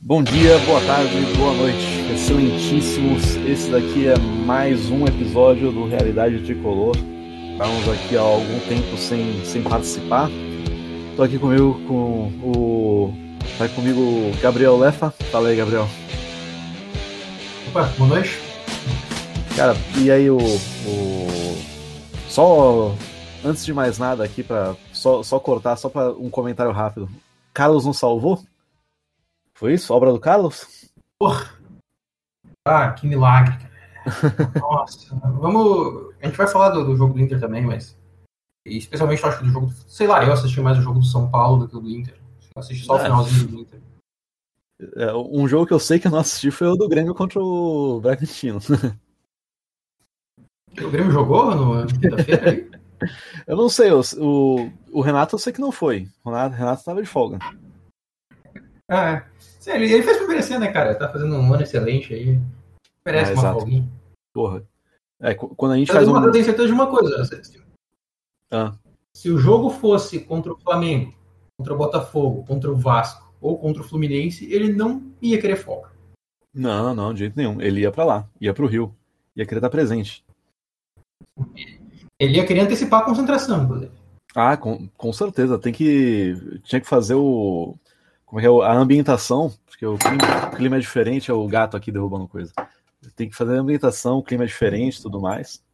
[0.00, 3.34] Bom dia, boa tarde, boa noite, excelentíssimos.
[3.44, 6.94] Esse daqui é mais um episódio do Realidade Tricolor.
[6.96, 10.30] Estamos aqui há algum tempo sem, sem participar.
[11.10, 13.12] Estou aqui comigo com o.
[13.58, 15.10] Vai comigo o Gabriel Lefa.
[15.32, 15.88] Fala aí, Gabriel.
[17.68, 18.38] Opa, boa noite.
[19.56, 20.38] Cara, e aí o.
[20.38, 21.58] o...
[22.28, 22.94] Só
[23.44, 27.10] antes de mais nada aqui para só, só cortar, só para um comentário rápido.
[27.52, 28.40] Carlos não salvou?
[29.58, 29.92] Foi isso?
[29.92, 30.88] Obra do Carlos?
[31.18, 31.52] Porra!
[32.64, 34.52] Ah, que milagre, cara.
[34.60, 36.14] Nossa, vamos.
[36.22, 37.98] A gente vai falar do, do, jogo do Inter também, mas.
[38.64, 39.72] Especialmente eu acho que do jogo.
[39.88, 42.14] Sei lá, eu assisti mais o jogo do São Paulo do que o do Inter.
[42.54, 43.00] Eu assisti só é.
[43.00, 43.80] o finalzinho do Inter.
[44.94, 47.42] É, um jogo que eu sei que eu não assisti foi o do Grêmio contra
[47.42, 48.60] o Bragantino.
[50.80, 52.78] O Grêmio jogou no quinta-feira?
[53.46, 56.08] Eu não sei, o, o, o, Renato eu sei que não foi.
[56.22, 57.38] O Renato, Renato tava de folga.
[58.88, 59.27] Ah, é.
[59.58, 60.94] Sim, ele, ele fez pra merecer, né, cara?
[60.94, 62.40] Tá fazendo um ano excelente aí.
[63.04, 63.88] Merece é, uma folguinha.
[64.32, 64.62] Porra.
[65.20, 66.24] É, quando a gente eu faz uma, um...
[66.24, 67.28] Eu tenho certeza de uma coisa.
[68.50, 68.74] Ah.
[69.12, 71.12] Se o jogo fosse contra o Flamengo,
[71.58, 75.90] contra o Botafogo, contra o Vasco ou contra o Fluminense, ele não ia querer folga.
[76.54, 77.60] Não, não, de jeito nenhum.
[77.60, 78.94] Ele ia para lá, ia pro Rio.
[79.36, 80.24] Ia querer estar presente.
[82.18, 83.92] Ele ia querer antecipar a concentração, inclusive.
[84.34, 85.58] Ah, com, com certeza.
[85.58, 86.60] Tem que.
[86.64, 87.76] Tinha que fazer o.
[88.28, 88.66] Como é que é?
[88.66, 92.52] A ambientação, porque o clima, o clima é diferente, é o gato aqui derrubando coisa.
[93.16, 95.64] Tem que fazer a ambientação, o clima é diferente tudo mais.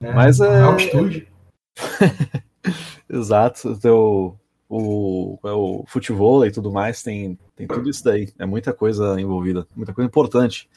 [0.00, 0.62] É, Mas é.
[0.62, 1.28] Altitude.
[3.08, 3.78] Exato.
[3.78, 8.32] Teu, o, é o futebol e tudo mais tem, tem tudo isso daí.
[8.38, 10.70] É muita coisa envolvida, muita coisa importante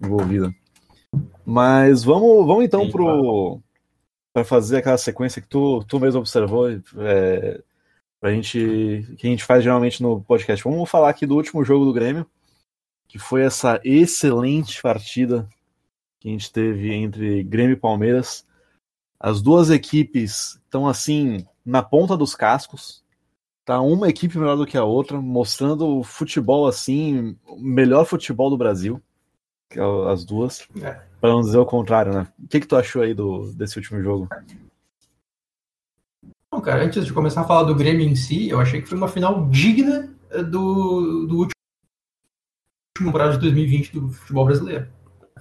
[0.00, 0.54] envolvida.
[1.44, 2.88] Mas vamos, vamos então
[4.32, 7.60] para fazer aquela sequência que tu, tu mesmo observou, é,
[8.20, 10.62] pra gente que a gente faz geralmente no podcast.
[10.62, 12.26] Vamos falar aqui do último jogo do Grêmio,
[13.08, 15.48] que foi essa excelente partida
[16.20, 18.46] que a gente teve entre Grêmio e Palmeiras.
[19.18, 23.02] As duas equipes estão assim na ponta dos cascos.
[23.64, 28.50] Tá uma equipe melhor do que a outra, mostrando o futebol assim, o melhor futebol
[28.50, 29.02] do Brasil.
[29.70, 29.80] É
[30.10, 30.66] as duas.
[30.82, 31.00] É.
[31.20, 32.26] Para não dizer o contrário, né?
[32.42, 34.28] O que, que tu achou aí do, desse último jogo?
[36.60, 39.08] Cara, antes de começar a falar do Grêmio em si, eu achei que foi uma
[39.08, 41.50] final digna eh, do, do último
[42.98, 44.86] temporada de 2020 do futebol brasileiro.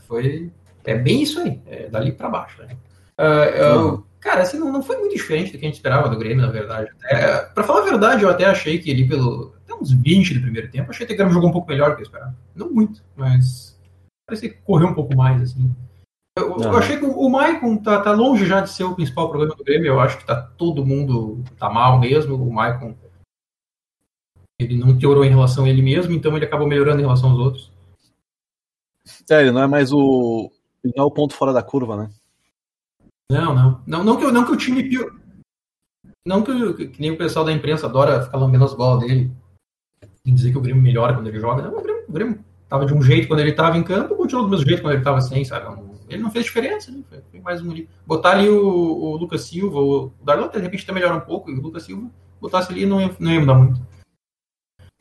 [0.08, 0.52] Foi.
[0.85, 2.62] É bem isso aí, é dali para baixo.
[2.62, 2.78] Né?
[3.19, 6.18] Uh, eu, cara, assim, não, não foi muito diferente do que a gente esperava do
[6.18, 6.90] Grêmio, na verdade.
[7.03, 9.53] É, para falar a verdade, eu até achei que ali pelo.
[9.63, 11.96] Até uns 20 do primeiro tempo, achei que o Grêmio jogou um pouco melhor do
[11.97, 12.35] que eu esperava.
[12.56, 13.78] Não muito, mas
[14.25, 15.75] parecia que correu um pouco mais, assim.
[16.40, 19.56] Eu, eu achei que o Maicon tá, tá, longe já de ser o principal problema
[19.56, 19.88] do Grêmio.
[19.88, 22.36] Eu acho que tá todo mundo tá mal mesmo.
[22.36, 22.96] O Maicon
[24.60, 27.40] ele não piorou em relação a ele mesmo, então ele acabou melhorando em relação aos
[27.40, 27.72] outros.
[29.30, 30.52] É, ele não é mais o.
[30.84, 32.10] Ele não é o ponto fora da curva, né?
[33.32, 33.82] Não, não.
[33.88, 35.12] Não, não, que, não que o time pior.
[36.26, 39.32] Não que, que, nem o pessoal da imprensa adora ficar lambendo as bolas dele
[40.26, 41.62] e dizer que o Grêmio melhora quando ele joga.
[41.62, 44.46] Não, o Grêmio, o Grêmio tava de um jeito quando ele tava em campo, continuou
[44.46, 45.66] do mesmo jeito quando ele tava sem, sabe?
[46.09, 47.03] Ele não fez diferença, né?
[47.31, 47.74] Foi mais um
[48.06, 51.53] Botar ali o, o Lucas Silva, o Darlan de repente até melhora um pouco, e
[51.53, 52.09] o Lucas Silva
[52.42, 53.80] botasse ali não ia, não ia mudar muito.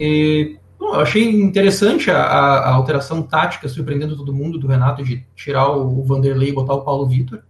[0.01, 5.25] E, bom, eu achei interessante a, a, alteração tática, surpreendendo todo mundo, do Renato, de
[5.35, 7.43] tirar o, o Vanderlei e botar o Paulo Vitor.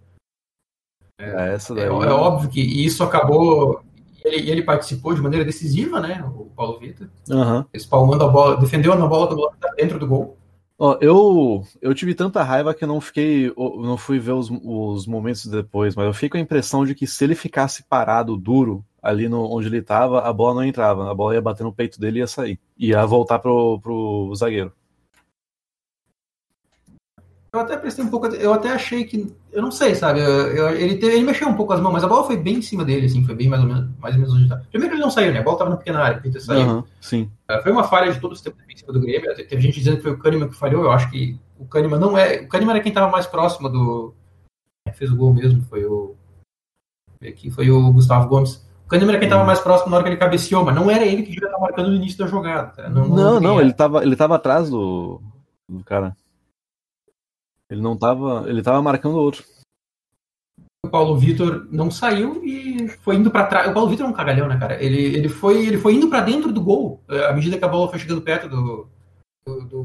[1.21, 3.83] É, essa daí é, é, óbvio que isso acabou
[4.25, 6.23] ele, ele participou de maneira decisiva, né?
[6.37, 7.09] O Paulo Vitor.
[7.29, 7.65] Uhum.
[7.73, 10.38] Espalmando a bola, defendeu a bola dentro do gol.
[10.81, 13.53] Ó, eu, eu tive tanta raiva que eu não fiquei.
[13.57, 17.05] não fui ver os, os momentos depois, mas eu fiquei com a impressão de que
[17.07, 21.11] se ele ficasse parado, duro, ali no, onde ele estava, a bola não entrava.
[21.11, 22.61] A bola ia bater no peito dele e ia sair.
[22.79, 24.73] Ia voltar pro, pro zagueiro.
[27.53, 28.27] Eu até prestei um pouco.
[28.27, 29.35] Eu até achei que.
[29.51, 30.21] Eu não sei, sabe?
[30.21, 32.57] Eu, eu, ele, teve, ele mexeu um pouco as mãos, mas a bola foi bem
[32.57, 34.61] em cima dele, assim, foi bem mais ou menos, mais ou menos onde tá.
[34.71, 35.41] Primeiro ele não saiu, né?
[35.41, 36.67] A bola tava na pequena área, Peter saiu.
[36.67, 37.31] Uhum, sim.
[37.51, 39.35] Uh, foi uma falha de todo o sistema defensivo do Grêmio.
[39.35, 40.85] Teve gente dizendo que foi o Kahneman que falhou.
[40.85, 42.43] Eu acho que o Kahneman não é.
[42.43, 44.15] O Kahneman era quem tava mais próximo do.
[44.93, 46.15] Fez o gol mesmo, foi o.
[47.23, 48.67] Aqui foi o Gustavo Gomes.
[48.85, 51.05] O Kahneman era quem estava mais próximo na hora que ele cabeceou, mas não era
[51.05, 52.89] ele que devia estar marcando no início da jogada.
[52.89, 55.21] Não, não, não, não ele, estava ele tava atrás do,
[55.69, 56.17] do cara.
[57.71, 58.45] Ele não tava.
[58.49, 59.45] Ele tava marcando outro.
[60.87, 63.71] O Paulo Vitor não saiu e foi indo para trás.
[63.71, 64.83] O Paulo Vitor é um cagalhão, né, cara?
[64.83, 67.89] Ele, ele, foi, ele foi indo para dentro do gol à medida que a bola
[67.89, 68.89] foi chegando perto do.
[69.47, 69.83] do, do,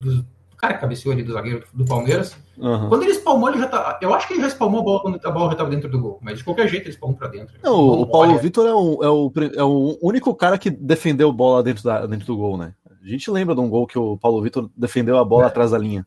[0.00, 0.26] do
[0.56, 2.36] cara que cabeceou ali do zagueiro do Palmeiras.
[2.56, 2.88] Uhum.
[2.88, 3.98] Quando ele espalmou, ele já tá.
[4.00, 6.00] Eu acho que ele já espalmou a bola quando a bola já estava dentro do
[6.00, 6.18] gol.
[6.22, 7.54] Mas de qualquer jeito ele espalmou para dentro.
[7.62, 11.62] Não, o Paulo Vitor é, o, é, o, é o único cara que defendeu bola
[11.62, 12.74] dentro, da, dentro do gol, né?
[12.88, 15.46] A gente lembra de um gol que o Paulo Vitor defendeu a bola é.
[15.46, 16.06] atrás da linha.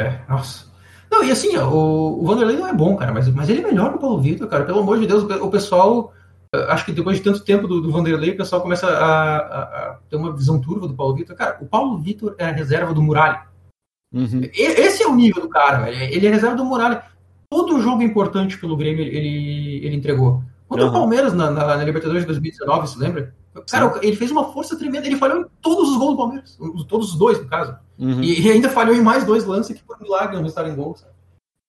[0.00, 0.70] É, nossa.
[1.10, 3.90] Não, e assim, o, o Vanderlei não é bom, cara, mas, mas ele é melhor
[3.90, 4.64] que o Paulo Vitor, cara.
[4.64, 6.12] Pelo amor de Deus, o pessoal
[6.68, 9.98] acho que depois de tanto tempo do, do Vanderlei, o pessoal começa a, a, a,
[10.08, 11.36] ter uma visão turva do Paulo Vitor.
[11.36, 13.42] Cara, o Paulo Vitor é a reserva do Muralha.
[14.12, 14.40] Uhum.
[14.52, 15.96] Esse é o nível do cara, velho.
[16.12, 17.04] Ele é reserva do Muralha.
[17.48, 20.42] Todo jogo importante pelo Grêmio ele, ele entregou.
[20.68, 20.90] Contra uhum.
[20.90, 23.34] o Palmeiras na, na, na, Libertadores de 2019, você lembra?
[23.68, 24.00] Cara, Sim.
[24.02, 25.06] ele fez uma força tremenda.
[25.06, 26.58] Ele falhou em todos os gols do Palmeiras.
[26.88, 27.76] Todos os dois, no caso.
[27.98, 28.22] Uhum.
[28.22, 30.96] E, e, ainda falhou em mais dois lances que, por milagre, não estavam em gol.
[30.96, 31.12] Sabe?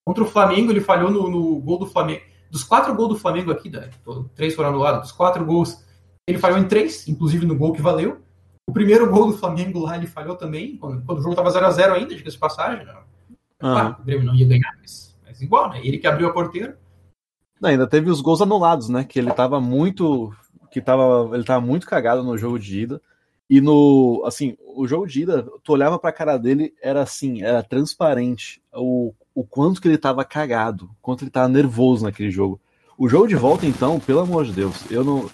[0.04, 3.50] Contra o Flamengo, ele falhou no, no gol do Flamengo dos quatro gols do Flamengo
[3.50, 3.88] aqui, né,
[4.34, 5.82] três foram anulados, dos quatro gols,
[6.26, 8.20] ele falhou em três, inclusive no gol que valeu.
[8.68, 11.92] O primeiro gol do Flamengo lá ele falhou também, quando, quando o jogo estava 0x0
[11.92, 12.84] ainda, diga-se passagem.
[12.84, 12.94] Né?
[13.58, 15.80] Claro, o Grêmio não ia ganhar, mas, mas, igual, né?
[15.82, 16.78] Ele que abriu a porteira.
[17.58, 19.02] Não, ainda teve os gols anulados, né?
[19.02, 20.32] Que ele estava muito.
[20.72, 23.00] Que tava, ele tava muito cagado no jogo de ida.
[23.48, 24.22] E no.
[24.26, 28.60] Assim, o jogo de ida, tu olhava pra cara dele, era assim, era transparente.
[28.72, 32.60] O o quanto que ele estava cagado, quanto ele estava nervoso naquele jogo.
[32.98, 35.30] O jogo de volta, então, pelo amor de Deus, eu não.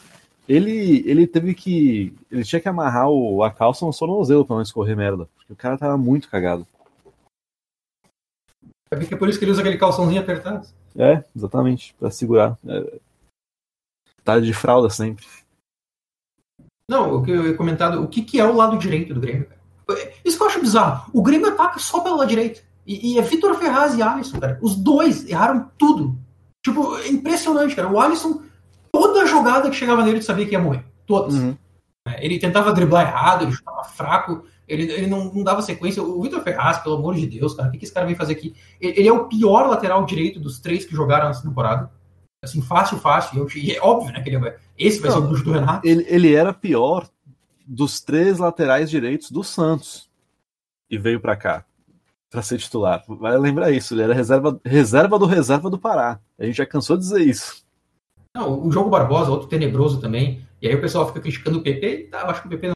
[0.48, 2.14] Ele, ele teve que.
[2.30, 5.28] Ele tinha que amarrar o, a calça no tornozelo pra não escorrer merda.
[5.36, 6.66] Porque o cara tava muito cagado.
[8.90, 10.66] É por isso que ele usa aquele calçãozinho apertado.
[10.96, 12.56] É, exatamente, pra segurar.
[12.66, 12.98] É...
[14.28, 15.24] Tá de fralda sempre.
[16.86, 19.48] Não, o que eu ia comentado, o que, que é o lado direito do Grêmio?
[20.22, 21.10] Isso que eu acho bizarro.
[21.14, 22.62] O Grêmio ataca só pelo lado direito.
[22.86, 24.58] E, e é Vitor Ferraz e Alisson, cara.
[24.60, 26.18] Os dois erraram tudo.
[26.62, 27.88] Tipo, é impressionante, cara.
[27.88, 28.42] O Alisson,
[28.92, 30.84] toda jogada que chegava nele, tu sabia que ia morrer.
[31.06, 31.32] Todas.
[31.32, 31.56] Uhum.
[32.06, 36.02] É, ele tentava driblar errado, ele estava fraco, ele, ele não, não, dava sequência.
[36.02, 38.34] O Vitor Ferraz, pelo amor de Deus, cara, o que, que esse cara vem fazer
[38.34, 38.54] aqui?
[38.78, 41.90] Ele, ele, é o pior lateral direito dos três que jogaram nessa temporada.
[42.42, 43.46] Assim, fácil, fácil.
[43.56, 45.86] E é óbvio, né, que ele, esse vai não, ser o luxo do Renato.
[45.86, 47.08] Ele, ele era pior
[47.66, 50.08] dos três laterais direitos do Santos.
[50.90, 51.64] E veio para cá
[52.30, 53.02] para ser titular.
[53.08, 56.20] Vai lembrar isso, ele era reserva, reserva do reserva do Pará.
[56.38, 57.64] A gente já cansou de dizer isso.
[58.36, 60.46] Não, o jogo Barbosa, outro tenebroso também.
[60.60, 62.08] E aí o pessoal fica criticando o PP.
[62.10, 62.72] Tá, eu acho que o PP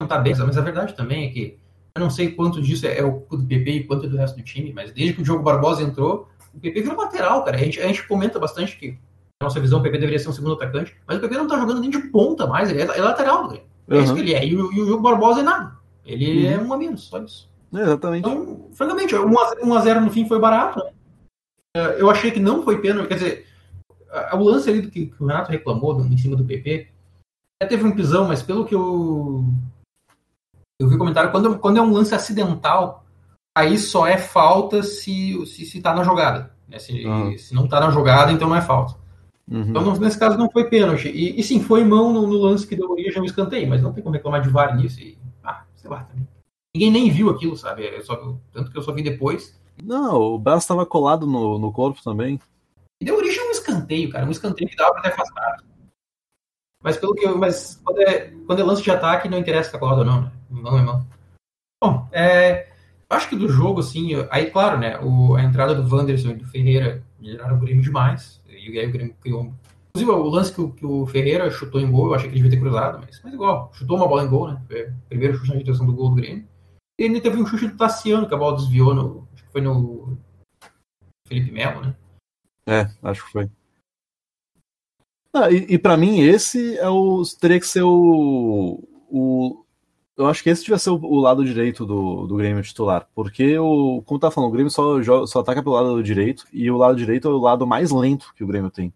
[0.00, 1.58] não tá bem, mas a verdade também é que
[1.94, 4.42] eu não sei quanto disso é o do PP e quanto é do resto do
[4.42, 7.56] time, mas desde que o jogo Barbosa entrou, o PP virou lateral, cara.
[7.56, 8.92] A gente, a gente comenta bastante que,
[9.40, 11.58] na nossa visão, o PP deveria ser um segundo atacante, mas o PP não tá
[11.58, 13.60] jogando nem de ponta mais, ele é, é lateral, né?
[13.88, 14.02] É uhum.
[14.02, 14.44] isso que ele é.
[14.44, 15.76] E o, e o jogo Barbosa é nada.
[16.04, 16.52] Ele uhum.
[16.52, 17.48] é um a menos, só isso.
[17.74, 18.28] É, exatamente.
[18.28, 20.82] Então, francamente, 1x0 no fim foi barato.
[20.82, 20.90] Né?
[21.76, 23.08] É, eu achei que não foi pênalti.
[23.08, 23.46] Quer dizer,
[24.32, 26.88] o lance ali do que, o Renato reclamou em cima do PP,
[27.60, 29.44] até teve um pisão, mas pelo que eu,
[30.78, 33.05] eu vi comentário, quando, quando é um lance acidental,
[33.56, 36.54] aí só é falta se, se, se tá na jogada.
[36.68, 36.78] Né?
[36.78, 37.38] Se, uhum.
[37.38, 38.94] se não tá na jogada, então não é falta.
[39.50, 39.70] Uhum.
[39.70, 41.08] Então, nesse caso, não foi pênalti.
[41.08, 43.94] E, e sim, foi mão no, no, lance que deu origem ao escanteio, mas não
[43.94, 45.00] tem como reclamar de VAR nisso.
[45.00, 46.28] E, ah, sei lá, também.
[46.74, 47.86] Ninguém nem viu aquilo, sabe?
[47.86, 49.58] É só, tanto que eu só vi depois.
[49.82, 52.38] Não, o braço estava colado no, no corpo também.
[53.00, 54.26] E deu origem a um escanteio, cara.
[54.26, 55.64] Um escanteio que dava pra ter afastado.
[56.82, 59.72] Mas pelo que eu, mas quando é, quando é lance de ataque, não interessa se
[59.72, 60.32] tá colado ou não, né?
[60.50, 61.06] Não, irmão.
[61.82, 62.68] Bom, é,
[63.10, 64.98] acho que do jogo, assim, aí, claro, né?
[65.00, 68.42] O, a entrada do Wanderson e do Ferreira melhoraram o Grêmio demais.
[68.48, 69.52] E aí o Grêmio criou.
[69.90, 72.42] Inclusive, o lance que o, que o Ferreira chutou em gol, eu achei que ele
[72.42, 74.62] devia ter cruzado, mas, mas igual, chutou uma bola em gol, né?
[74.66, 76.46] Foi primeiro chute na direção do gol do Grêmio.
[76.98, 79.28] E ainda teve um chute do Tassiano, que a bola desviou no.
[79.34, 80.18] Acho que foi no.
[81.26, 81.96] Felipe Melo, né?
[82.68, 83.50] É, acho que foi.
[85.32, 87.22] Ah, e, e para mim, esse é o.
[87.38, 88.82] Teria que ser o.
[89.10, 89.65] o
[90.16, 93.08] eu acho que esse devia ser o, o, lado direito do, do Grêmio titular.
[93.14, 96.46] Porque, o, como tá falando, o Grêmio só, só ataca pelo lado direito.
[96.52, 98.92] E o lado direito é o lado mais lento que o Grêmio tem.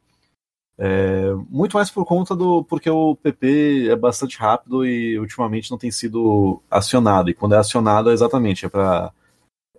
[0.79, 2.65] É, muito mais por conta do.
[2.65, 7.29] porque o PP é bastante rápido e ultimamente não tem sido acionado.
[7.31, 9.13] E quando é acionado, é exatamente, é para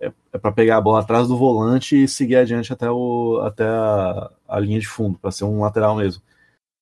[0.00, 3.64] é, é para pegar a bola atrás do volante e seguir adiante até, o, até
[3.66, 6.22] a, a linha de fundo, para ser um lateral mesmo.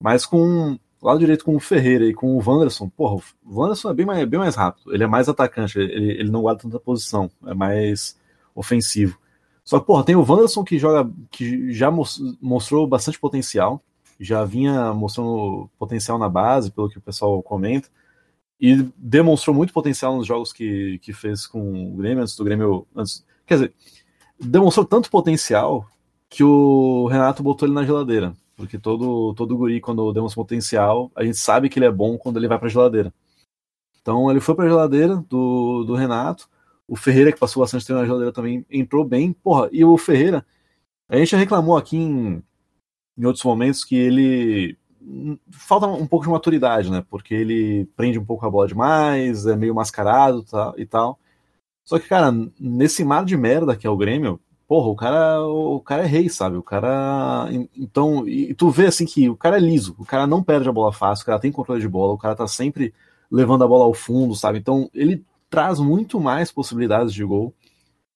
[0.01, 3.93] Mas com lado direito com o Ferreira e com o Wanderson, porra, o Wanderson é
[3.93, 7.29] bem mais, bem mais rápido, ele é mais atacante, ele, ele não guarda tanta posição,
[7.45, 8.17] é mais
[8.53, 9.17] ofensivo.
[9.63, 11.91] Só que, porra, tem o Wanderson que joga, que já
[12.41, 13.81] mostrou bastante potencial,
[14.19, 17.89] já vinha mostrando potencial na base, pelo que o pessoal comenta,
[18.59, 22.85] e demonstrou muito potencial nos jogos que, que fez com o Grêmio, antes do Grêmio.
[22.95, 23.73] Antes, quer dizer,
[24.39, 25.87] demonstrou tanto potencial
[26.29, 28.33] que o Renato botou ele na geladeira.
[28.61, 32.37] Porque todo, todo guri, quando demonstra potencial, a gente sabe que ele é bom quando
[32.37, 33.11] ele vai pra geladeira.
[34.01, 36.47] Então ele foi para a geladeira do, do Renato.
[36.87, 39.33] O Ferreira, que passou bastante tempo na geladeira, também entrou bem.
[39.33, 40.45] Porra, e o Ferreira,
[41.09, 42.43] a gente já reclamou aqui em,
[43.17, 44.77] em outros momentos que ele
[45.51, 47.03] falta um pouco de maturidade, né?
[47.09, 51.19] Porque ele prende um pouco a bola demais, é meio mascarado tá, e tal.
[51.83, 54.39] Só que, cara, nesse mar de merda que é o Grêmio,
[54.71, 56.55] porra, o cara, o cara é rei, sabe?
[56.55, 57.49] O cara.
[57.75, 60.71] Então, e tu vê assim que o cara é liso, o cara não perde a
[60.71, 62.93] bola fácil, o cara tem controle de bola, o cara tá sempre
[63.29, 64.59] levando a bola ao fundo, sabe?
[64.59, 67.53] Então, ele traz muito mais possibilidades de gol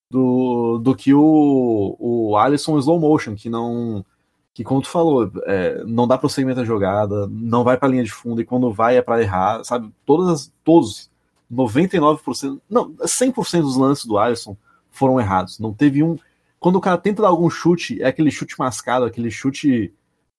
[0.09, 4.05] do, do que o, o Alisson slow motion, que não
[4.53, 8.03] que como tu falou, é, não dá prosseguimento da jogada, não vai para a linha
[8.05, 9.91] de fundo e quando vai é para errar, sabe?
[10.05, 11.11] Todas, todos,
[11.51, 14.55] 99%, não, 100% dos lances do Alisson
[14.89, 15.59] foram errados.
[15.59, 16.17] Não teve um.
[16.59, 19.93] Quando o cara tenta dar algum chute, é aquele chute mascado, aquele chute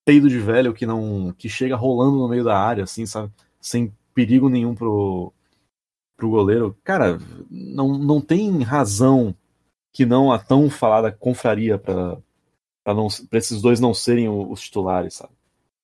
[0.05, 3.33] peido de velho que não que chega rolando no meio da área, assim, sabe?
[3.61, 5.33] Sem perigo nenhum pro,
[6.17, 6.77] pro goleiro.
[6.83, 7.19] Cara,
[7.51, 9.35] não, não tem razão
[9.93, 12.19] que não a tão falada confraria para
[12.85, 15.33] para esses dois não serem os titulares, sabe?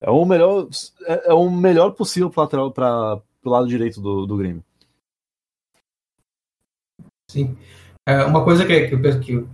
[0.01, 0.69] É o melhor,
[1.05, 4.65] é, é o melhor possível para lateral para o lado direito do, do Grêmio.
[7.29, 7.57] Sim.
[8.09, 9.47] É, uma coisa que, que, que,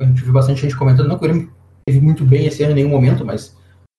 [0.00, 1.54] a gente viu bastante gente comentando, não que o Grêmio
[1.86, 3.56] teve muito bem esse ano em nenhum momento, mas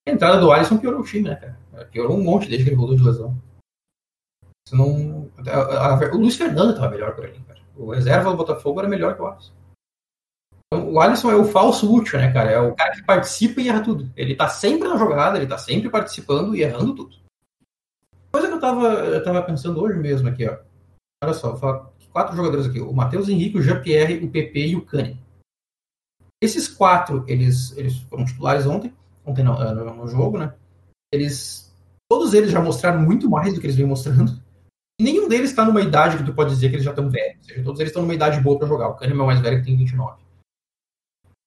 [0.07, 1.87] a entrada do Alisson piorou o time, né, cara?
[1.91, 3.37] Piorou um monte desde que ele voltou de lesão.
[4.67, 7.59] Senão, a, a, o Luiz Fernando estava melhor por ali, cara.
[7.75, 9.53] O reserva do Botafogo era melhor que o Alisson.
[10.67, 12.51] Então, o Alisson é o falso útil, né, cara?
[12.51, 14.11] É o cara que participa e erra tudo.
[14.15, 17.15] Ele tá sempre na jogada, ele tá sempre participando e errando tudo.
[18.31, 20.57] Coisa que eu tava, eu tava pensando hoje mesmo aqui, ó.
[21.23, 22.79] Olha só, vou falar quatro jogadores aqui.
[22.79, 25.19] O Matheus Henrique, o Jean-Pierre, o PP e o Cani.
[26.41, 28.93] Esses quatro, eles, eles foram titulares ontem,
[29.25, 30.53] ontem eh, no, no jogo, né?
[31.11, 31.73] Eles,
[32.09, 34.39] todos eles já mostraram muito mais do que eles vêm mostrando.
[34.99, 37.37] E nenhum deles está numa idade que tu pode dizer que eles já estão velhos.
[37.37, 38.89] Ou seja, todos eles estão numa idade boa para jogar.
[38.89, 40.21] O Kahneman é o mais velho que tem 29.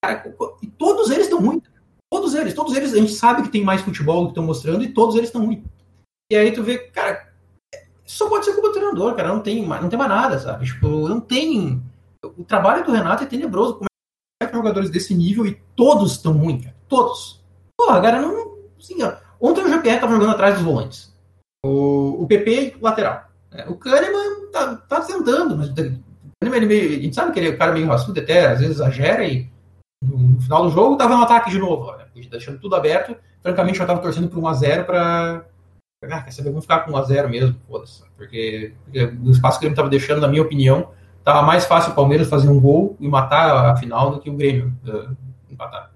[0.04, 1.62] Cara, e todos eles estão ruins.
[2.10, 4.82] Todos eles, todos eles, a gente sabe que tem mais futebol do que estão mostrando
[4.84, 5.64] e todos eles estão ruins.
[6.30, 7.25] E aí tu vê, cara,
[8.06, 10.64] só pode ser culpa do treinador, cara, não tem, não tem mais nada, sabe?
[10.64, 11.82] Tipo, não tem.
[12.24, 13.74] O trabalho do Renato é tenebroso.
[13.74, 13.86] Como
[14.42, 16.76] é que jogadores desse nível e todos estão ruins, cara?
[16.88, 17.44] Todos.
[17.76, 18.56] Porra, cara, não.
[18.78, 19.14] Assim, ó.
[19.40, 21.12] Ontem o GPR tava jogando atrás dos volantes.
[21.64, 23.26] O, o PP lateral.
[23.50, 26.00] É, o Kahneman tá, tá tentando, mas o Kahneman,
[26.56, 28.76] ele meio, a gente sabe que ele é um cara meio raçudo até, às vezes
[28.76, 29.50] exagera e
[30.02, 32.06] no final do jogo tava no ataque de novo, né?
[32.30, 33.16] deixando tudo aberto.
[33.42, 35.44] Francamente, eu tava torcendo por 1x0 pra.
[36.04, 36.50] Ah, quer saber?
[36.50, 38.02] Vamos ficar com 1x0 mesmo, foda-se.
[38.16, 40.92] Porque, porque, o espaço que ele tava deixando, na minha opinião,
[41.24, 44.36] tava mais fácil o Palmeiras fazer um gol e matar a final do que o
[44.36, 45.16] Grêmio uh,
[45.50, 45.92] empatar.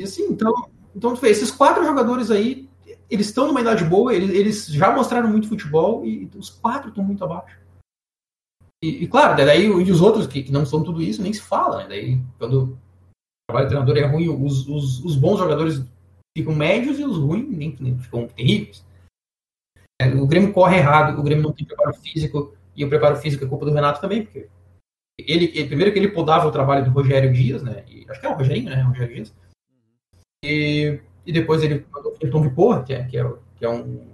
[0.00, 0.52] E assim, então,
[0.94, 2.68] então esses quatro jogadores aí,
[3.10, 7.04] eles estão numa idade boa, eles, eles já mostraram muito futebol e os quatro estão
[7.04, 7.58] muito abaixo.
[8.82, 11.40] E, e, claro, daí e os outros que, que, não são tudo isso nem se
[11.40, 11.88] fala, né?
[11.88, 12.78] Daí quando
[13.48, 15.82] trabalho de treinador é ruim, os, os, os bons jogadores
[16.36, 18.85] ficam médios e os ruins nem, nem ficam terríveis.
[20.00, 23.44] É, o Grêmio corre errado, o Grêmio não tem preparo físico, e o preparo físico
[23.44, 24.48] é culpa do Renato também, porque
[25.18, 27.84] ele, ele primeiro que ele podava o trabalho do Rogério Dias, né?
[27.88, 28.84] E, acho que é o Rogerinho, né?
[28.84, 29.34] O Rogério Dias.
[30.44, 33.68] E, e depois ele mandou o Tom de Porra, que é, que é, que é
[33.68, 34.06] um,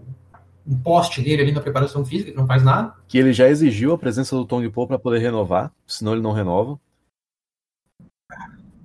[0.66, 2.94] um poste dele ali na preparação física, que não faz nada.
[3.08, 6.22] Que ele já exigiu a presença do Tom de Pô para poder renovar, senão ele
[6.22, 6.78] não renova.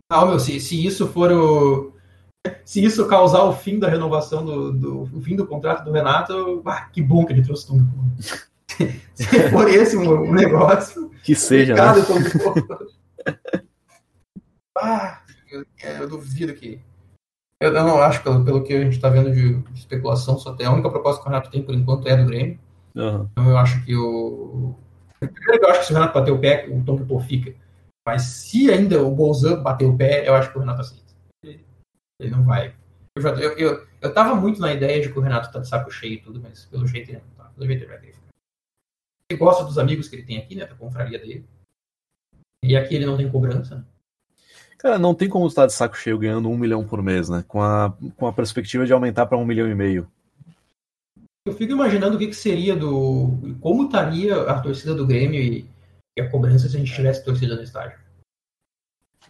[0.10, 1.94] Ah, meu, se, se isso for o.
[2.64, 6.62] Se isso causar o fim da renovação do, do o fim do contrato do Renato,
[6.66, 7.80] ah, que bom que ele trouxe Tom
[9.16, 11.10] Se for esse um, negócio.
[11.24, 11.74] Que seja.
[11.74, 11.82] Né?
[14.78, 16.80] ah, eu, eu, duvido que.
[17.60, 20.68] Eu, eu, não acho, pelo, pelo que a gente está vendo de, especulação, só tem
[20.68, 22.60] a única proposta que o Renato tem por enquanto é do Grêmio.
[22.96, 23.28] Uhum.
[23.32, 24.76] Então eu acho que o.
[25.20, 27.56] Primeiro eu acho que se o Renato bater o pé, o Tom Pipô fica.
[28.06, 31.07] Mas se ainda o Bolzan bater o pé, eu acho que o Renato aceita.
[32.20, 32.76] Ele, não vai.
[33.16, 35.68] Eu, já, eu, eu, eu tava muito na ideia de que o Renato tá de
[35.68, 37.52] saco cheio e tudo, mas pelo jeito ele não tá.
[37.56, 38.16] Pelo jeito ele vai ter
[39.30, 40.66] Ele gosta dos amigos que ele tem aqui, né?
[40.66, 41.46] Da confraria dele.
[42.64, 43.86] E aqui ele não tem cobrança, né?
[44.78, 47.44] Cara, não tem como estar de saco cheio ganhando um milhão por mês, né?
[47.48, 50.12] Com a, com a perspectiva de aumentar para um milhão e meio.
[51.46, 53.58] Eu fico imaginando o que, que seria do.
[53.62, 55.68] Como estaria a torcida do Grêmio e
[56.18, 58.00] e a cobrança se a gente tivesse torcida no estádio.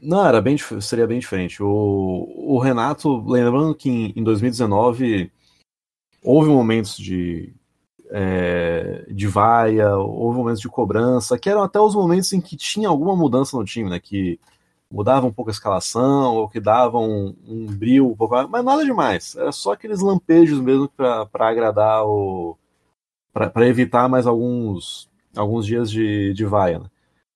[0.02, 1.62] Não, era bem, seria bem diferente.
[1.62, 5.32] O, o Renato, lembrando que em, em 2019
[6.24, 7.54] houve momentos de,
[8.10, 12.90] é, de vaia, houve momentos de cobrança, que eram até os momentos em que tinha
[12.90, 14.00] alguma mudança no time, né?
[14.00, 14.40] Que
[14.90, 18.86] mudava um pouco a escalação, ou que davam um, um brilho, um pouco, mas nada
[18.86, 19.36] demais.
[19.36, 22.58] Era só aqueles lampejos mesmo para agradar o
[23.34, 26.80] para evitar mais alguns, alguns dias de, de vaia.
[26.80, 26.90] Né?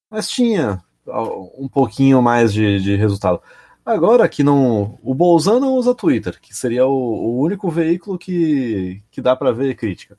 [0.10, 0.84] Mas tinha
[1.58, 3.42] um pouquinho mais de, de resultado.
[3.86, 5.00] Agora que não.
[5.04, 9.52] O Bolzano não usa Twitter, que seria o, o único veículo que, que dá para
[9.52, 10.18] ver crítica.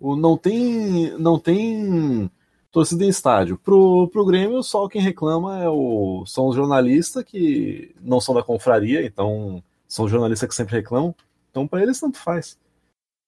[0.00, 1.10] O, não tem.
[1.18, 2.30] Não tem
[2.70, 3.56] torcida em estádio.
[3.58, 8.42] Pro, pro Grêmio, só quem reclama é o, são os jornalistas que não são da
[8.42, 11.14] confraria, então são jornalistas que sempre reclamam.
[11.50, 12.58] Então, para eles, tanto faz.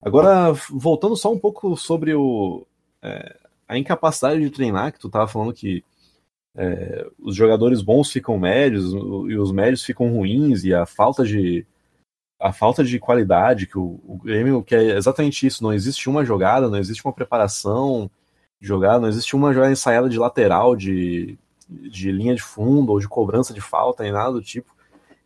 [0.02, 2.67] Agora, voltando só um pouco sobre o,
[3.02, 5.83] é, a incapacidade de treinar, que tu tava falando que
[6.61, 11.65] é, os jogadores bons ficam médios e os médios ficam ruins e a falta de
[12.41, 16.25] a falta de qualidade que o, o Grêmio que é exatamente isso não existe uma
[16.25, 18.11] jogada não existe uma preparação
[18.61, 21.38] de jogada não existe uma jogada ensaiada de lateral de,
[21.69, 24.75] de linha de fundo ou de cobrança de falta nem nada do tipo.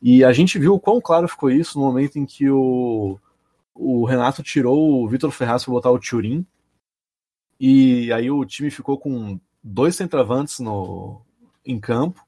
[0.03, 3.19] E a gente viu o quão claro ficou isso no momento em que o,
[3.75, 6.45] o Renato tirou o Vitor Ferraz para botar o Turin.
[7.59, 11.21] E aí o time ficou com dois centravantes no,
[11.65, 12.25] em campo,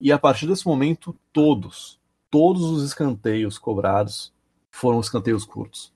[0.00, 1.98] e a partir desse momento, todos,
[2.30, 4.32] todos os escanteios cobrados
[4.70, 5.92] foram escanteios curtos.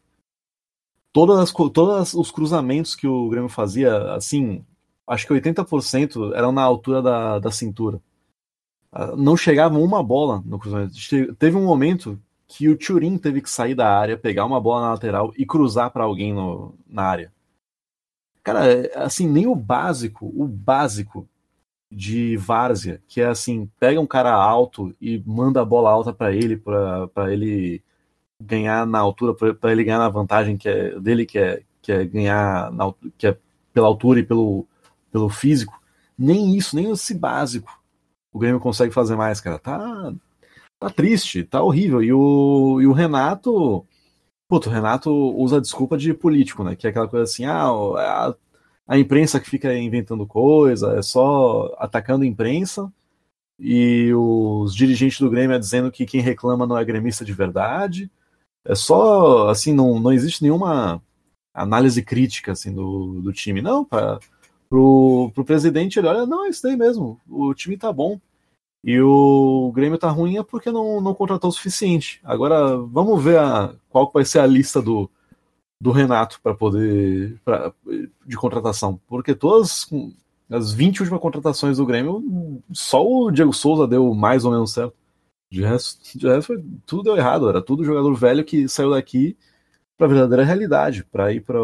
[1.12, 4.64] Todas as, todos os cruzamentos que o Grêmio fazia, assim,
[5.06, 8.00] acho que 80% eram na altura da, da cintura.
[8.92, 10.94] Ah, não chegava uma bola no cruzamento.
[11.38, 14.90] Teve um momento que o Turin teve que sair da área, pegar uma bola na
[14.92, 17.32] lateral e cruzar para alguém no, na área.
[18.42, 21.28] Cara, assim, nem o básico, o básico
[21.90, 26.32] de várzea, que é assim, pega um cara alto e manda a bola alta para
[26.32, 27.82] ele, para ele
[28.40, 32.04] ganhar na altura, para ele ganhar na vantagem que é dele, que é, que é
[32.04, 33.36] ganhar na, que é
[33.72, 34.66] pela altura e pelo,
[35.12, 35.80] pelo físico.
[36.16, 37.80] Nem isso, nem esse básico
[38.32, 39.58] o Grêmio consegue fazer mais, cara.
[39.58, 40.12] Tá,
[40.78, 42.02] tá triste, tá horrível.
[42.02, 43.84] E o, e o Renato
[44.50, 46.74] Puto, o Renato usa a desculpa de político, né?
[46.74, 48.34] Que é aquela coisa assim, ah, a,
[48.88, 52.92] a imprensa que fica inventando coisa, é só atacando a imprensa,
[53.60, 58.10] e os dirigentes do Grêmio é dizendo que quem reclama não é gremista de verdade.
[58.64, 61.00] É só, assim, não, não existe nenhuma
[61.54, 63.62] análise crítica, assim, do, do time.
[63.62, 64.18] Não, para
[64.68, 68.20] pro presidente ele olha, não, é isso daí mesmo, o time tá bom.
[68.82, 72.20] E o Grêmio tá ruim é porque não, não contratou o suficiente.
[72.24, 75.10] Agora vamos ver a, qual vai ser a lista do,
[75.80, 77.72] do Renato para poder pra,
[78.26, 79.00] de contratação.
[79.06, 79.88] Porque todas
[80.50, 84.94] as 20 últimas contratações do Grêmio, só o Diego Souza deu mais ou menos certo.
[85.50, 87.48] De resto, de resto foi, tudo deu errado.
[87.48, 89.36] Era tudo jogador velho que saiu daqui
[89.98, 91.58] para verdadeira realidade, para ir para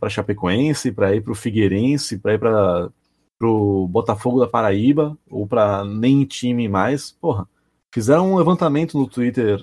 [0.00, 2.90] para Chapecoense, para ir para o Figueirense, para ir para
[3.38, 7.48] pro Botafogo da Paraíba, ou para nem time mais, porra,
[7.92, 9.60] fizeram um levantamento no Twitter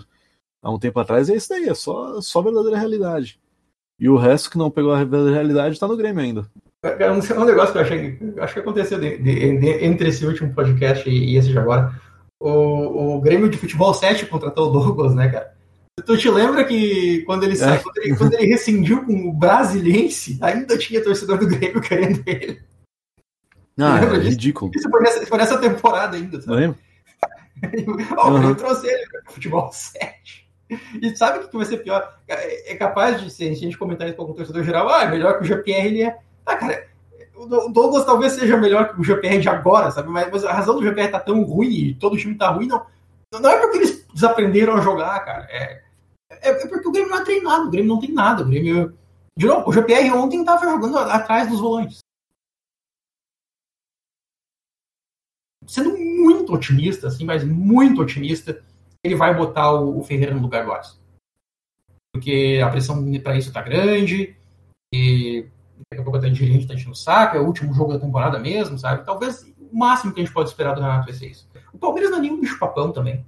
[0.61, 3.39] há um tempo atrás e é isso daí, é só, só verdadeira realidade.
[3.99, 6.49] E o resto que não pegou a verdadeira realidade tá no Grêmio ainda.
[6.83, 10.51] Cara, um, negócio que eu achei acho que aconteceu de, de, de, entre esse último
[10.53, 11.93] podcast e, e esse de agora.
[12.39, 15.53] O, o Grêmio de Futebol 7 contratou o Douglas, né, cara?
[16.03, 17.77] Tu te lembra que quando ele, é.
[17.77, 22.59] quando, ele, quando ele rescindiu com o Brasiliense, ainda tinha torcedor do Grêmio querendo ele.
[23.79, 24.71] Ah, é ridículo.
[24.75, 26.57] Isso foi nessa, foi nessa temporada ainda, sabe?
[26.57, 26.79] Lembro.
[28.17, 28.49] oh, uhum.
[28.49, 30.49] Eu trouxe ele pro futebol 7.
[31.01, 32.17] E sabe o que vai ser pior?
[32.27, 35.09] É, é capaz de, se a gente comentar isso com o torcedor geral, ah, é
[35.09, 36.17] melhor que o GPR, ele é.
[36.45, 36.87] Ah, cara,
[37.35, 40.09] o Douglas talvez seja melhor que o GPR de agora, sabe?
[40.09, 42.67] Mas, mas a razão do GPR tá tão ruim e todo o time tá ruim,
[42.67, 42.85] não,
[43.33, 45.47] não é porque eles desaprenderam a jogar, cara.
[45.49, 45.81] É,
[46.29, 48.43] é, é porque o Grêmio não é treinado, o Grêmio não tem nada.
[48.43, 48.93] O Grêmio.
[49.37, 51.99] De novo, o GPR ontem tava jogando atrás dos volantes.
[55.71, 58.61] Sendo muito otimista, assim, mas muito otimista,
[59.01, 60.97] ele vai botar o, o Ferreira no lugar do Alisson.
[62.13, 64.35] Porque a pressão para isso tá grande,
[64.93, 65.45] e
[65.89, 68.37] daqui a pouco a dirigente tá enchendo o saco, é o último jogo da temporada
[68.37, 69.05] mesmo, sabe?
[69.05, 71.47] Talvez o máximo que a gente pode esperar do Renato vai ser isso.
[71.71, 73.25] O Palmeiras não é nenhum bicho-papão também.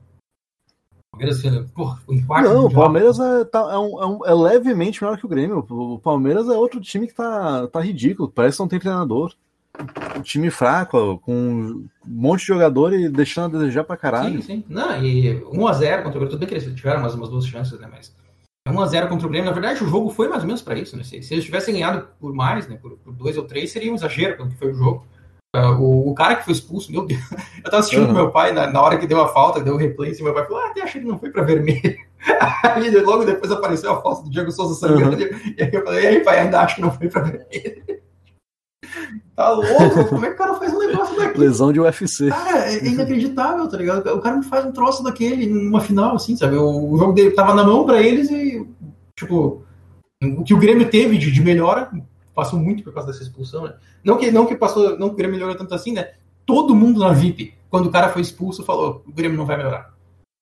[1.13, 1.41] O Palmeiras,
[1.73, 5.17] porra, em quarto Não, o Palmeiras é, tá, é, um, é, um, é, levemente melhor
[5.17, 5.65] que o Grêmio.
[5.69, 9.34] O Palmeiras é outro time que tá, tá ridículo, parece que não tem treinador
[10.15, 14.41] um time fraco, com um monte de jogador e deixando a desejar pra caralho.
[14.41, 14.63] Sim, sim.
[14.69, 17.79] Não, e 1x0 contra o Grêmio, tudo bem que eles tiveram umas, umas duas chances,
[17.79, 17.88] né?
[17.91, 18.15] Mas
[18.67, 21.03] 1x0 contra o Grêmio, na verdade o jogo foi mais ou menos pra isso, né?
[21.03, 22.77] Se, se eles tivessem ganhado por mais, né?
[22.77, 25.05] Por, por dois ou três, seria um exagero quando foi o jogo.
[25.55, 27.21] Uh, o, o, cara que foi expulso, meu Deus,
[27.63, 28.07] eu tava assistindo uhum.
[28.07, 30.33] com meu pai na, na, hora que deu a falta, deu o replay, e meu
[30.33, 31.95] pai falou, ah, até achei que não foi pra vermelho.
[32.63, 35.53] aí logo depois apareceu a foto do Diego Souza sangrando, uhum.
[35.55, 38.03] e aí eu falei, e aí pai, ainda acho que não foi pra vermelho.
[39.36, 40.06] Tá louco?
[40.10, 41.45] Como é que o cara faz um negócio daquele?
[41.45, 42.30] Lesão de UFC.
[42.30, 44.08] Cara, é inacreditável, tá ligado?
[44.08, 46.56] O cara me faz um troço daquele numa final, assim, sabe?
[46.56, 48.67] O, jogo dele tava na mão pra eles e,
[49.17, 49.63] tipo,
[50.23, 51.91] O que o Grêmio teve de, de melhora
[52.34, 53.76] passou muito por causa dessa expulsão, né?
[54.04, 56.12] Não que, não que passou, não que o Grêmio melhorou tanto assim, né?
[56.45, 59.93] Todo mundo na VIP, quando o cara foi expulso, falou: o Grêmio não vai melhorar.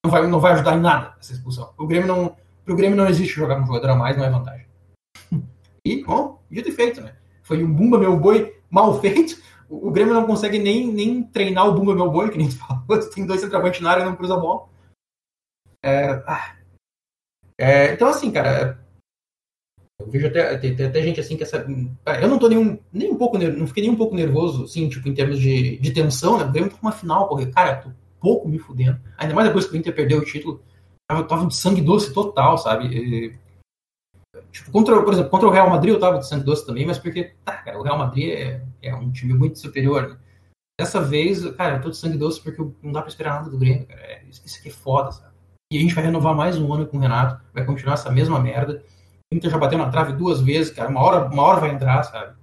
[0.03, 1.69] Não vai, não vai ajudar em nada essa expulsão.
[1.77, 4.65] O Grêmio não, pro Grêmio não existe jogar um jogador a mais, não é vantagem.
[5.83, 7.13] E, bom, dito e feito, né?
[7.41, 9.41] Foi um Bumba Meu Boi mal feito.
[9.69, 12.83] O, Grêmio não consegue nem, nem treinar o Bumba Meu Boi, que nem tu falou.
[13.13, 14.67] Tem dois centroavantes na área e não cruza a bola.
[15.83, 16.55] É, ah.
[17.57, 18.83] é, então, assim, cara,
[19.99, 21.65] eu vejo até, tem, tem, até gente assim que essa.
[22.21, 25.07] Eu não tô nenhum, nem um pouco, não fiquei nem um pouco nervoso, assim, tipo,
[25.07, 26.51] em termos de, de tensão, né?
[26.51, 28.99] Grêmio tá uma final, porque, cara, tô pouco me fudendo.
[29.17, 30.61] Ainda mais depois que o Inter perdeu o título.
[31.09, 33.37] Eu tava de sangue doce total, sabe?
[34.51, 36.99] Tipo, contra, por exemplo, contra o Real Madrid eu tava de sangue doce também, mas
[36.99, 40.17] porque, tá, cara, o Real Madrid é, é um time muito superior, né?
[40.79, 43.57] Dessa vez, cara, eu tô de sangue doce porque não dá pra esperar nada do
[43.57, 44.01] Grêmio, cara.
[44.01, 45.31] É, isso aqui é foda, sabe?
[45.71, 48.39] E a gente vai renovar mais um ano com o Renato, vai continuar essa mesma
[48.39, 48.83] merda.
[49.31, 50.89] O Inter já bateu na trave duas vezes, cara.
[50.89, 52.35] Uma hora, uma hora vai entrar, sabe?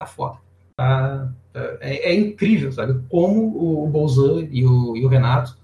[0.00, 0.40] Tá foda.
[0.76, 3.00] Tá, tá, é, é, incrível, sabe?
[3.08, 5.56] Como o Bolzan e o, e o Renato,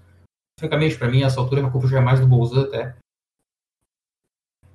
[0.57, 2.95] francamente, para mim, essa altura, a culpa já é mais do Bolzan até,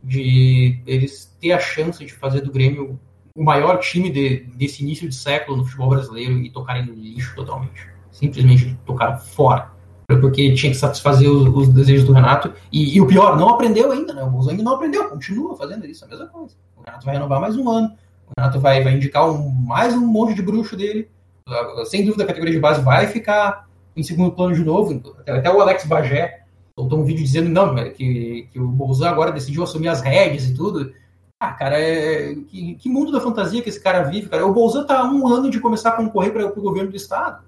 [0.07, 2.99] de eles ter a chance de fazer do Grêmio
[3.35, 7.35] o maior time de, desse início de século no futebol brasileiro e tocarem no lixo
[7.35, 7.87] totalmente.
[8.11, 12.53] Simplesmente tocaram fora porque tinha que satisfazer os, os desejos do Renato.
[12.71, 14.23] E, e, o pior, não aprendeu ainda, né?
[14.23, 16.55] O ainda não aprendeu, continua fazendo isso, a mesma coisa.
[16.77, 17.93] O Renato vai renovar mais um ano,
[18.29, 21.11] o Renato vai, vai indicar um, mais um monte de bruxo dele.
[21.87, 25.03] Sem dúvida, a categoria de base vai ficar em segundo plano de novo.
[25.19, 26.46] Até, até o Alex Bagé
[26.79, 30.55] soltou um vídeo dizendo não, que, que o Bolsonaro agora decidiu assumir as rédeas e
[30.55, 30.93] tudo.
[31.41, 34.47] Ah, cara, é, que, que, mundo da fantasia que esse cara vive, cara.
[34.47, 37.45] O Bolsonaro tá há um ano de começar a concorrer para o governo do Estado.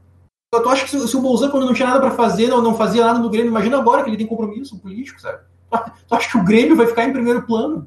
[0.51, 2.75] Tu acha que se, se o Bolsonaro, quando não tinha nada para fazer, não, não
[2.75, 5.43] fazia nada no Grêmio, imagina agora que ele tem compromisso político, sabe?
[5.71, 7.87] Tu acha que o Grêmio vai ficar em primeiro plano?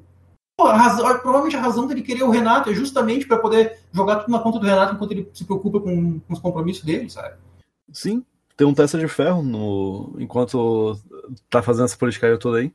[0.55, 4.17] Pô, a razão, provavelmente a razão dele querer o Renato é justamente para poder jogar
[4.17, 7.35] tudo na conta do Renato enquanto ele se preocupa com, com os compromissos dele, sabe?
[7.91, 8.23] Sim,
[8.55, 10.95] tem um testa de ferro no, enquanto
[11.49, 12.71] tá fazendo essa politicagem toda aí.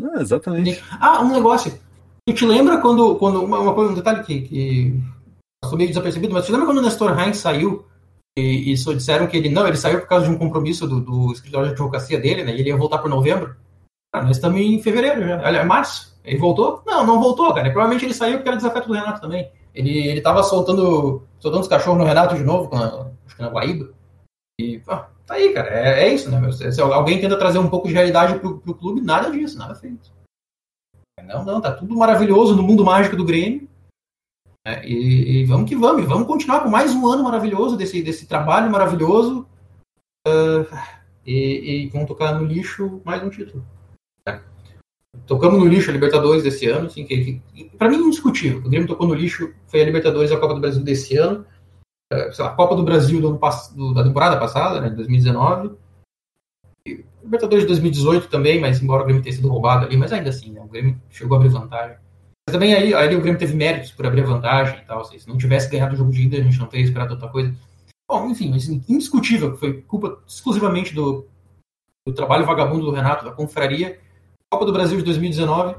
[0.00, 0.82] É, exatamente.
[1.00, 1.78] Ah, um negócio.
[2.26, 3.16] Tu te lembra quando.
[3.16, 5.00] quando uma, uma coisa, um detalhe que, que
[5.62, 7.84] passou meio desapercebido, mas tu lembra quando o Nestor Heinz saiu
[8.38, 11.32] e, só disseram que ele não, ele saiu por causa de um compromisso do, do
[11.32, 12.54] escritório de advocacia dele, né?
[12.54, 13.56] E ele ia voltar por novembro.
[14.12, 15.42] Ah, nós estamos em fevereiro já.
[15.42, 16.16] Olha, é março.
[16.24, 16.82] Ele voltou?
[16.86, 17.70] Não, não voltou, cara.
[17.70, 19.50] provavelmente ele saiu porque era desafeto do Renato também.
[19.74, 23.48] Ele, ele tava soltando, soltando os cachorros no Renato de novo, na, acho que na
[23.48, 23.90] Guaíba.
[24.60, 25.68] E, pô, tá aí, cara.
[25.68, 26.40] É, é isso, né?
[26.40, 26.52] Meu?
[26.52, 30.10] Se alguém tenta trazer um pouco de realidade pro, pro clube, nada disso, nada feito.
[31.24, 33.68] Não, não, tá tudo maravilhoso no mundo mágico do Grêmio.
[34.66, 38.26] É, e, e, vamos que vamos, vamos continuar com mais um ano maravilhoso desse, desse
[38.26, 39.46] trabalho maravilhoso.
[40.26, 40.66] Uh,
[41.26, 43.64] e, e, vamos tocar no lixo mais um título.
[44.26, 44.40] É.
[45.26, 48.60] Tocamos no lixo a Libertadores desse ano, assim, que, que para mim é indiscutível.
[48.60, 51.44] O Grêmio tocou no lixo, foi a Libertadores e a Copa do Brasil desse ano.
[52.12, 55.76] Uh, sei lá, Copa do Brasil do ano, da temporada passada, né, 2019.
[56.86, 60.30] E Libertadores de 2018 também, mas embora o Grêmio tenha sido roubado ali, mas ainda
[60.30, 61.98] assim, né, o Grêmio chegou a abrir vantagem.
[62.48, 65.02] Mas também aí, aí o Grêmio teve méritos por abrir vantagem e tal.
[65.02, 67.28] Assim, se não tivesse ganhado o jogo de ida, a gente não teria esperado outra
[67.28, 67.54] coisa.
[68.10, 71.26] Bom, enfim, mas indiscutível que foi culpa exclusivamente do,
[72.06, 74.00] do trabalho vagabundo do Renato, da confraria.
[74.50, 75.76] Copa do Brasil de 2019,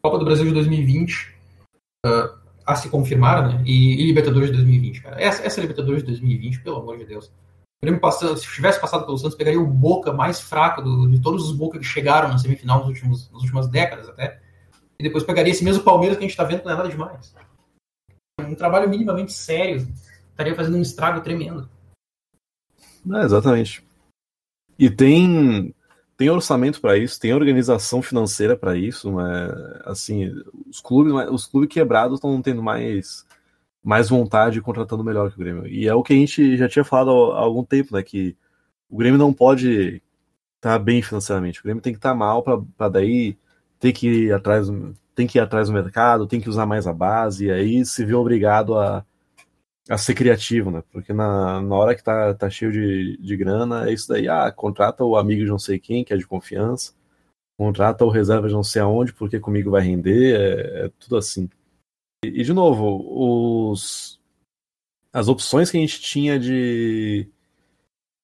[0.00, 1.34] Copa do Brasil de 2020,
[2.06, 3.62] uh, a se confirmar, né?
[3.64, 5.22] E, e, Libertadores de 2020, cara.
[5.22, 7.30] Essa, essa Libertadores de 2020, pelo amor de Deus.
[8.00, 11.56] Passando, se tivesse passado pelo Santos, pegaria o Boca mais fraco do, de todos os
[11.56, 14.40] Boca que chegaram na semifinal nos últimos, nas últimas décadas até
[14.98, 17.34] e depois pegaria esse mesmo Palmeiras que a gente está vendo não é nada demais.
[18.40, 19.86] Um trabalho minimamente sério
[20.30, 21.68] estaria fazendo um estrago tremendo.
[23.14, 23.84] É, exatamente.
[24.78, 25.74] E tem
[26.16, 29.50] tem orçamento para isso, tem organização financeira para isso, mas
[29.84, 30.32] assim,
[30.68, 33.24] os clubes, os clubes quebrados estão tendo mais
[33.82, 35.66] mais vontade contratando melhor que o Grêmio.
[35.68, 38.36] E é o que a gente já tinha falado há algum tempo, né, que
[38.90, 40.02] o Grêmio não pode
[40.56, 41.60] estar tá bem financeiramente.
[41.60, 43.38] O Grêmio tem que estar tá mal para daí
[43.78, 44.68] tem que ir atrás,
[45.14, 48.04] tem que ir atrás do mercado, tem que usar mais a base, e aí se
[48.04, 49.04] vê obrigado a,
[49.88, 50.82] a ser criativo, né?
[50.90, 54.50] Porque na, na hora que tá, tá cheio de, de grana, é isso daí, ah,
[54.50, 56.92] contrata o amigo de não sei quem, que é de confiança,
[57.58, 61.48] contrata o reserva de não sei aonde, porque comigo vai render, é, é tudo assim.
[62.24, 64.20] E, e, de novo, os,
[65.12, 67.28] as opções que a gente tinha de,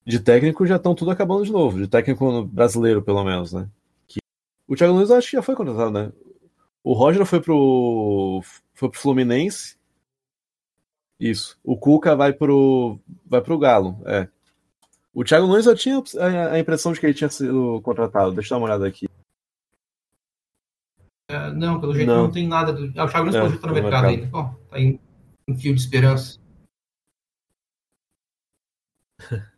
[0.05, 3.69] de técnico já estão tudo acabando de novo, de técnico brasileiro, pelo menos, né?
[4.67, 6.13] O Thiago Nunes acho que já foi contratado, né?
[6.83, 8.43] O Roger foi pro,
[8.75, 9.77] foi pro Fluminense.
[11.23, 11.57] Isso.
[11.63, 14.27] O Cuca vai pro, vai pro Galo, é.
[15.15, 16.03] O Thiago Nunes eu tinha
[16.51, 18.33] a impressão de que ele tinha sido contratado.
[18.33, 19.07] Deixa eu dar uma olhada aqui.
[21.31, 22.25] Uh, não, pelo jeito não.
[22.25, 22.93] não, tem nada do.
[22.99, 24.27] Ah, o Thiago Nunes é, pelo jeito tá no mercado, mercado ainda.
[24.27, 24.99] Bom, tá em,
[25.47, 26.41] em fio de esperança.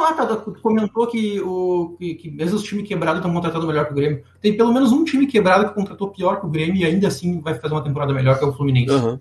[0.00, 3.90] Ah, tá, comentou que, o, que, que mesmo os times quebrados estão contratando melhor que
[3.90, 4.24] o Grêmio.
[4.40, 7.40] Tem pelo menos um time quebrado que contratou pior que o Grêmio e ainda assim
[7.40, 8.92] vai fazer uma temporada melhor que é o Fluminense.
[8.92, 9.18] Uhum.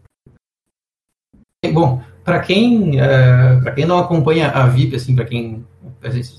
[1.66, 5.66] Bom, para quem, uh, é, para quem não acompanha a VIP, assim, para quem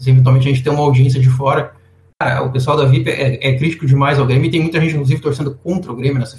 [0.06, 1.74] eventualmente a gente tem uma audiência de fora,
[2.20, 4.92] cara, o pessoal da VIP é, é, crítico demais ao Grêmio e tem muita gente,
[4.92, 6.38] inclusive, torcendo contra o Grêmio nessa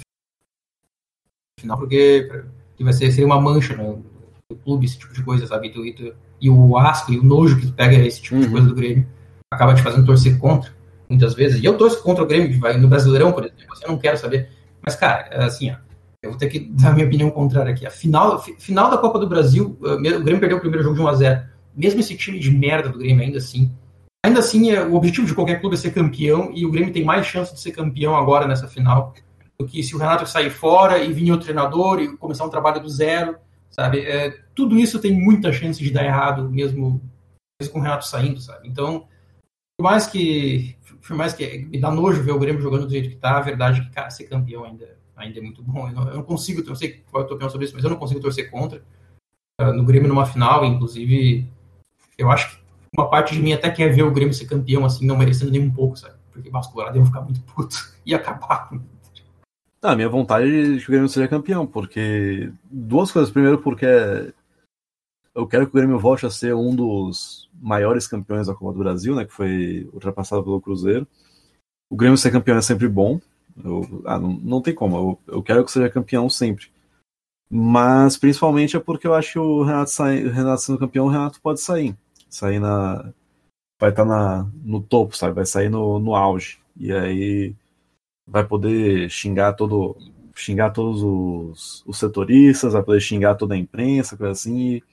[1.60, 2.26] final, porque,
[2.68, 4.02] porque vai ser, seria uma mancha no,
[4.50, 5.68] no, clube, esse tipo de coisa, sabe?
[5.68, 8.42] E, tu, e, o asco e o nojo que pega esse tipo uhum.
[8.42, 9.06] de coisa do Grêmio
[9.52, 10.72] acaba te fazendo torcer contra,
[11.08, 11.60] muitas vezes.
[11.60, 14.16] E eu torço contra o Grêmio, vai no Brasileirão, por exemplo, assim, eu não quero
[14.16, 14.48] saber.
[14.80, 15.76] Mas, cara, assim, ó,
[16.22, 17.86] eu vou ter que dar minha opinião contrária aqui.
[17.86, 21.02] A final, final da Copa do Brasil, eh, o Grêmio perdeu o primeiro jogo de
[21.02, 21.46] 1x0.
[21.74, 23.70] Mesmo esse time de merda do Grêmio, ainda assim.
[24.24, 27.04] Ainda assim, é, o objetivo de qualquer clube é ser campeão, e o Grêmio tem
[27.04, 29.14] mais chance de ser campeão agora nessa final
[29.58, 32.80] do que se o Renato sair fora e vir outro treinador e começar um trabalho
[32.80, 33.36] do zero,
[33.70, 34.00] sabe?
[34.00, 37.00] É, tudo isso tem muita chance de dar errado, mesmo,
[37.60, 38.68] mesmo com o Renato saindo, sabe?
[38.68, 39.06] Então,
[39.78, 43.08] por mais que, por mais que me dá nojo ver o Grêmio jogando do jeito
[43.08, 45.88] que tá, a verdade é que, cara, ser campeão ainda ainda é muito bom.
[45.88, 47.84] Eu não, eu não consigo, eu sei qual é a tua opinião sobre isso, mas
[47.84, 48.82] eu não consigo torcer contra.
[49.60, 51.46] Uh, no Grêmio numa final, inclusive,
[52.16, 52.60] eu acho que
[52.96, 55.60] uma parte de mim até quer ver o Grêmio ser campeão, assim, não merecendo nem
[55.60, 56.14] um pouco, sabe?
[56.32, 58.70] Porque o Colorado ia ficar muito puto e acabar.
[59.82, 63.30] Ah, minha vontade é que o Grêmio seja campeão, porque duas coisas.
[63.30, 63.86] Primeiro, porque
[65.34, 68.78] eu quero que o Grêmio volte a ser um dos maiores campeões da Copa do
[68.78, 69.24] Brasil, né?
[69.24, 71.06] Que foi ultrapassado pelo Cruzeiro.
[71.88, 73.20] O Grêmio ser campeão é sempre bom,
[73.64, 74.96] eu, ah, não, não tem como,
[75.26, 76.68] eu, eu quero que seja campeão sempre.
[77.52, 81.08] Mas principalmente é porque eu acho que o Renato, sai, o Renato sendo campeão, o
[81.08, 81.96] Renato pode sair.
[82.28, 83.12] Sair na.
[83.80, 85.34] Vai estar tá na, no topo, sabe?
[85.34, 86.60] Vai sair no, no auge.
[86.76, 87.56] E aí
[88.26, 89.96] vai poder xingar todo.
[90.34, 94.84] xingar todos os, os setoristas, vai poder xingar toda a imprensa, coisa assim, e,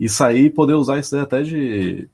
[0.00, 2.08] e sair e poder usar isso até de.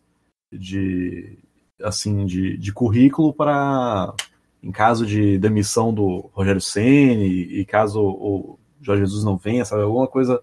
[0.53, 1.39] de
[1.83, 4.15] assim, de, de currículo para
[4.63, 9.83] em caso de demissão do Rogério Ceni e caso o Jorge Jesus não venha, sabe,
[9.83, 10.43] alguma coisa,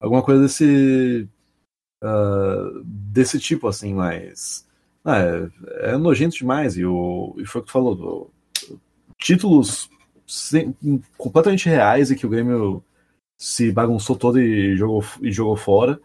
[0.00, 1.28] alguma coisa desse
[2.02, 4.66] uh, desse tipo assim, mas
[5.04, 8.30] é, é, nojento demais e, o, e foi o que tu falou, do,
[9.18, 9.90] títulos
[10.26, 10.74] sem,
[11.16, 12.82] completamente reais e que o Grêmio
[13.38, 16.00] se bagunçou todo e jogou, e jogou fora.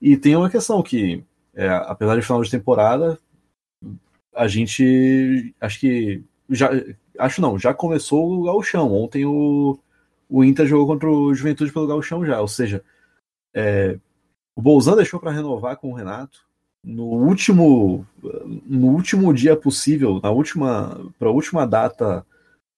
[0.00, 3.18] E tem uma questão que, é, apesar de final de temporada,
[4.34, 6.70] a gente acho que já
[7.18, 8.92] acho não, já começou o gauchão.
[8.92, 9.78] Ontem o,
[10.28, 12.84] o Inter jogou contra o Juventude pelo gauchão já, ou seja,
[13.54, 13.98] é,
[14.54, 16.48] o Bolzan deixou para renovar com o Renato
[16.82, 18.06] no último
[18.66, 22.26] no último dia possível, na última para a última data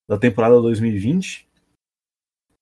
[0.08, 1.48] da temporada 2020.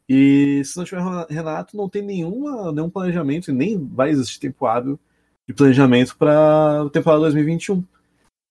[0.09, 4.67] E se não tiver Renato, não tem nenhuma, nenhum planejamento e nem vai existir tempo
[4.67, 4.99] hábil
[5.47, 7.85] de planejamento para a temporada 2021.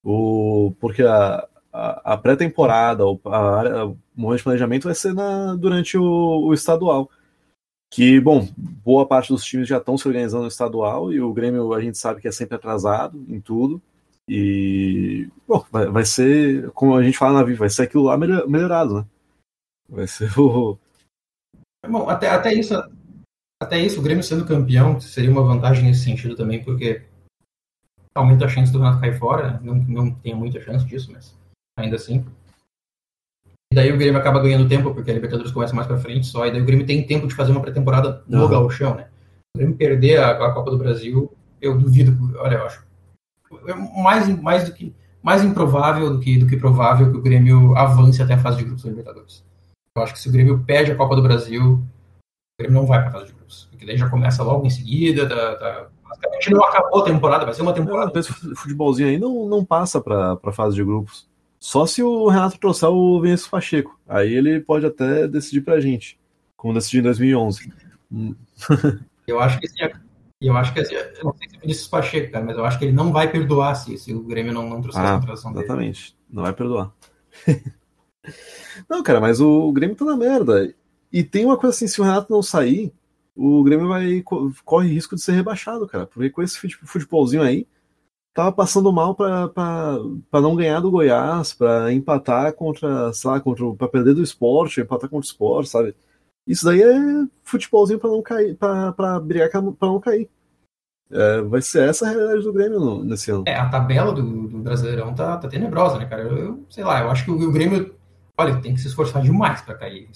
[0.04, 7.10] O, porque a, a, pré-temporada, o, de planejamento vai ser na, durante o, o, estadual.
[7.92, 11.74] Que, bom, boa parte dos times já estão se organizando no estadual e o Grêmio
[11.74, 13.82] a gente sabe que é sempre atrasado em tudo.
[14.28, 18.18] E, bom, vai, vai ser, como a gente fala na vida, vai ser aquilo lá
[18.18, 19.06] melhorado, né?
[19.90, 20.78] Vai ser o.
[21.88, 22.76] Bom, até, até isso.
[23.62, 27.02] Até isso, o Grêmio sendo campeão seria uma vantagem nesse sentido também, porque
[28.16, 29.60] aumenta a chance do Renato cair fora.
[29.62, 31.39] Não, não tem muita chance disso, mas
[31.82, 32.26] ainda assim.
[33.72, 36.46] E daí o Grêmio acaba ganhando tempo, porque a Libertadores começa mais pra frente só,
[36.46, 38.50] e daí o Grêmio tem tempo de fazer uma pré-temporada no uhum.
[38.50, 39.08] Gauchão, né?
[39.56, 42.84] O Grêmio perder a, a, Copa do Brasil, eu duvido, olha, eu acho
[43.68, 47.76] é mais, mais do que mais improvável do que, do que provável que o Grêmio
[47.76, 49.44] avance até a fase de grupos da Libertadores.
[49.96, 53.00] Eu acho que se o Grêmio perde a Copa do Brasil, o Grêmio não vai
[53.00, 56.52] para a fase de grupos, porque daí já começa logo em seguida, tá, tá, basicamente
[56.52, 58.18] não acabou a temporada, vai ser uma temporada.
[58.18, 61.29] Esse futebolzinho aí não, não passa para a fase de grupos.
[61.60, 64.00] Só se o Renato trouxer o Vinícius Pacheco.
[64.08, 66.18] Aí ele pode até decidir pra gente,
[66.56, 67.74] como decidiu em 2011.
[69.28, 69.78] eu acho que sim.
[70.42, 70.84] Eu acho que eu
[71.26, 73.76] não sei se é Vinícius Pacheco, cara, mas eu acho que ele não vai perdoar
[73.76, 75.66] se, se o Grêmio não, não trouxer ah, a contratação dele.
[75.66, 76.94] Exatamente, não vai perdoar.
[78.90, 80.74] não, cara, mas o Grêmio tá na merda.
[81.12, 82.94] E tem uma coisa assim, se o Renato não sair,
[83.36, 84.24] o Grêmio vai
[84.64, 86.06] corre risco de ser rebaixado, cara.
[86.06, 87.68] Porque com esse futebolzinho aí,
[88.34, 94.14] tava passando mal para não ganhar do Goiás, para empatar contra, sei lá, contra perder
[94.14, 95.96] do esporte, empatar contra o esporte, sabe?
[96.48, 96.96] Isso daí é
[97.44, 100.30] futebolzinho para não cair, para brigar para não cair.
[101.12, 103.44] É, vai ser essa a realidade do Grêmio no, nesse ano.
[103.48, 106.22] É, a tabela do, do Brasileirão tá, tá tenebrosa, né, cara?
[106.22, 107.96] Eu, eu, sei lá, eu acho que o, Grêmio
[108.38, 110.08] olha, tem que se esforçar demais para cair.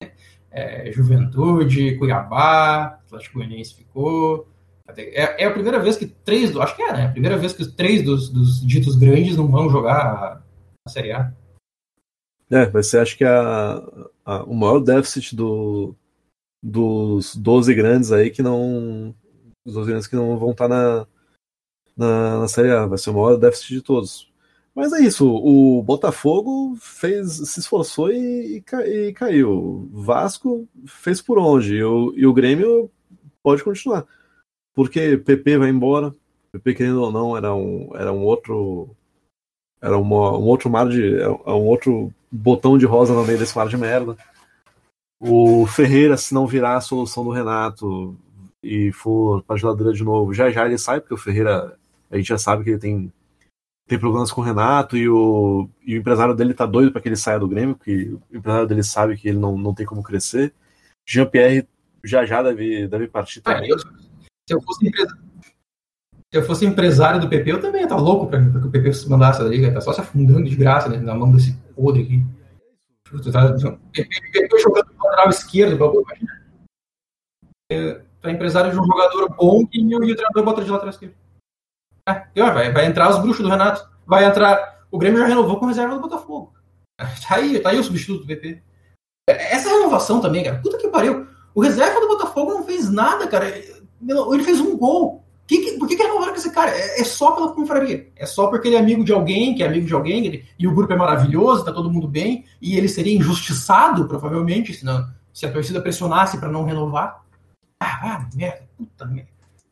[0.00, 0.12] Né?
[0.50, 4.48] É, Juventude, Cuiabá, Atlético Goianiense ficou.
[4.96, 7.06] É, é, a primeira vez que três, acho que é, né?
[7.06, 10.42] A primeira vez que três dos, dos ditos grandes não vão jogar a,
[10.86, 11.32] a Série A.
[12.50, 13.82] É, vai ser, acho que a,
[14.24, 15.94] a, o maior déficit do,
[16.62, 19.14] dos 12 grandes aí que não.
[19.66, 21.06] Os 12 grandes que não vão estar na,
[21.96, 22.86] na, na Série A.
[22.86, 24.28] Vai ser o maior déficit de todos.
[24.74, 29.90] Mas é isso, o Botafogo fez, se esforçou e, e, caiu.
[29.92, 31.74] Vasco fez por onde?
[31.74, 32.88] E o, e o Grêmio
[33.42, 34.06] pode continuar.
[34.78, 36.14] Porque PP vai embora.
[36.52, 38.88] PP, querendo ou não, era um, era um outro.
[39.82, 41.20] Era uma, um outro mar de.
[41.20, 44.16] É um outro botão de rosa no meio desse mar de merda.
[45.18, 48.16] O Ferreira, se não virar a solução do Renato
[48.62, 51.76] e for pra geladeira de novo, já já ele sai, porque o Ferreira,
[52.08, 53.12] a gente já sabe que ele tem
[53.88, 57.08] tem problemas com o Renato e o, e o empresário dele tá doido para que
[57.08, 60.04] ele saia do Grêmio, porque o empresário dele sabe que ele não, não tem como
[60.04, 60.54] crescer.
[61.04, 61.66] Jean-Pierre
[62.04, 63.72] já já deve, deve partir ah, também.
[63.72, 64.07] Ah, eu,
[64.48, 65.22] se, eu fosse empresário,
[66.32, 68.94] se eu fosse empresário do PP, eu também ia tá louco para que o PP
[68.94, 72.02] se mandasse da liga, tá só se afundando de graça né, na mão desse podre
[72.02, 72.24] aqui.
[73.04, 73.52] Tu tá,
[73.92, 76.48] PP jogando lateral esquerdo, imagina.
[77.70, 81.14] É, é empresário de um jogador bom e, o treinador bota de lateral esquerdo.
[82.34, 83.86] É, vai, vai entrar os bruxos do Renato.
[84.06, 84.86] Vai entrar.
[84.90, 86.54] O Grêmio já renovou com reserva do Botafogo.
[86.96, 88.62] Tá aí, tá aí o substituto do PP.
[89.28, 90.58] Essa renovação também, cara.
[90.58, 91.26] Puta que pariu.
[91.54, 93.46] O reserva do Botafogo não fez nada, cara.
[94.00, 95.24] Ele fez um gol.
[95.48, 96.70] Que, que, por que, que renovaram com esse cara?
[96.70, 98.12] É, é, só pela confraria.
[98.14, 100.68] É só porque ele é amigo de alguém, que é amigo de alguém, ele, e
[100.68, 105.08] o grupo é maravilhoso, tá todo mundo bem, e ele seria injustiçado, provavelmente, se, não,
[105.32, 107.24] se a torcida pressionasse para não renovar.
[107.80, 109.30] Ah, ah, merda, puta merda.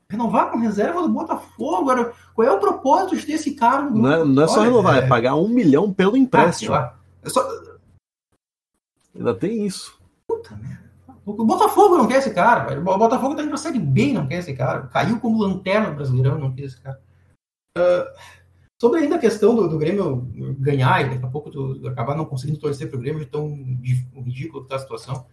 [0.08, 1.76] Renovar com reserva do Botafogo.
[1.76, 3.98] Agora, qual é o propósito de ter esse cara no?
[4.02, 4.98] Não é, não é só renovar, é...
[5.00, 5.06] é...
[5.06, 6.74] pagar um milhão pelo empréstimo.
[6.74, 7.46] Ah, é só...
[9.14, 9.98] Ainda tem isso.
[10.26, 10.85] Puta merda.
[11.26, 12.78] O Botafogo não quer esse cara.
[12.78, 14.86] O Botafogo tá indo pra Série B não quer esse cara.
[14.86, 17.00] Caiu como lanterna brasileirão, não quer esse cara.
[17.76, 18.06] Uh,
[18.80, 22.24] sobre ainda a questão do, do, Grêmio ganhar e daqui a pouco tu, acabar não
[22.24, 23.48] conseguindo torcer pro Grêmio de tão
[24.24, 25.26] ridículo que tá a situação.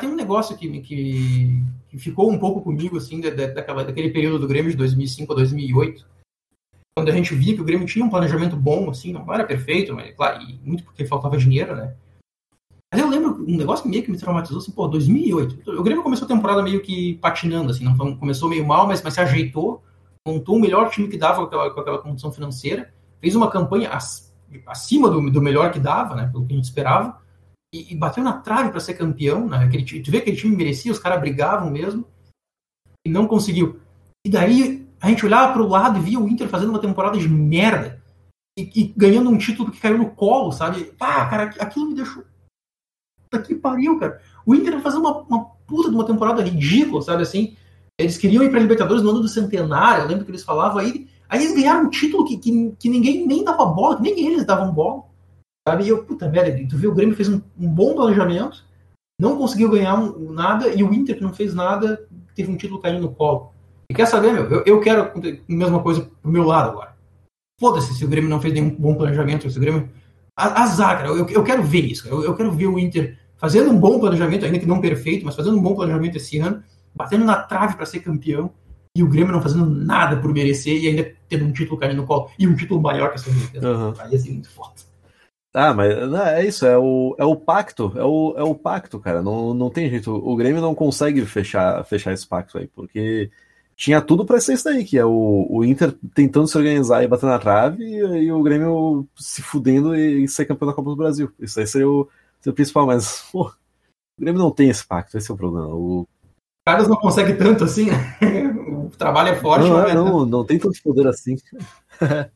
[0.00, 4.38] Tem um negócio que, que, que ficou um pouco comigo, assim, da, daquela, daquele período
[4.38, 6.06] do Grêmio de 2005 a 2008,
[6.96, 9.94] quando a gente via que o Grêmio tinha um planejamento bom, assim, não era perfeito,
[9.94, 11.94] mas, claro, e muito porque faltava dinheiro, né?
[12.94, 15.68] Mas eu lembro um negócio meio que me traumatizou, assim, pô, 2008.
[15.68, 19.14] O Grêmio começou a temporada meio que patinando, assim, não começou meio mal, mas, mas
[19.14, 19.82] se ajeitou,
[20.24, 23.90] montou o melhor time que dava com aquela, com aquela condição financeira, fez uma campanha
[24.68, 27.20] acima do, do melhor que dava, né, pelo que a gente esperava,
[27.74, 29.48] e, e bateu na trave para ser campeão.
[29.48, 29.64] Né?
[29.64, 32.06] Aquele, tu vê que aquele time merecia, os caras brigavam mesmo,
[33.04, 33.80] e não conseguiu.
[34.24, 37.18] E daí a gente olhava para o lado e via o Inter fazendo uma temporada
[37.18, 38.00] de merda
[38.56, 40.92] e, e, ganhando um título que caiu no colo, sabe?
[41.00, 42.22] Ah, cara, aquilo me deixou.
[43.42, 44.20] Que pariu, cara.
[44.44, 47.56] O Inter fazendo uma, uma puta de uma temporada ridícula, sabe assim?
[47.98, 51.06] Eles queriam ir para Libertadores no ano do centenário, eu lembro que eles falavam aí.
[51.28, 54.72] Aí eles ganharam um título que, que, que ninguém nem dava bola, nem eles davam
[54.72, 55.04] bola.
[55.66, 55.84] Sabe?
[55.84, 58.64] E eu, puta merda, tu viu, o Grêmio fez um, um bom planejamento,
[59.18, 62.80] não conseguiu ganhar um, nada, e o Inter, que não fez nada, teve um título
[62.80, 63.52] caindo no colo.
[63.90, 64.44] E quer saber, meu?
[64.50, 65.12] Eu, eu quero a
[65.48, 66.94] mesma coisa pro meu lado agora.
[67.60, 69.88] Foda-se se o Grêmio não fez nenhum bom planejamento, se o Grêmio.
[70.36, 73.78] Azar, cara, eu, eu quero ver isso, eu, eu quero ver o Inter fazendo um
[73.78, 76.62] bom planejamento, ainda que não perfeito, mas fazendo um bom planejamento esse ano,
[76.94, 78.50] batendo na trave para ser campeão,
[78.96, 82.06] e o Grêmio não fazendo nada por merecer e ainda tendo um título caindo no
[82.06, 83.92] colo, e um título maior que essa uhum.
[83.98, 84.72] Aí ia ser muito foda.
[85.52, 89.20] Ah, mas é isso, é o, é o pacto, é o, é o pacto, cara.
[89.20, 90.10] Não, não tem jeito.
[90.10, 93.30] O Grêmio não consegue fechar, fechar esse pacto aí, porque
[93.76, 97.08] tinha tudo para ser isso daí, que é o, o Inter tentando se organizar e
[97.08, 100.88] bater na trave, e, e o Grêmio se fudendo e, e, ser campeão da Copa
[100.90, 101.30] do Brasil.
[101.38, 102.08] Isso aí seria o,
[102.50, 105.68] o principal, mas pô, o Grêmio não tem esse pacto, esse é o problema.
[105.68, 106.06] O
[106.66, 108.18] Carlos não consegue tanto assim, né?
[108.86, 109.68] o trabalho é forte.
[109.68, 111.36] Não, é, não, não tem tanto poder assim.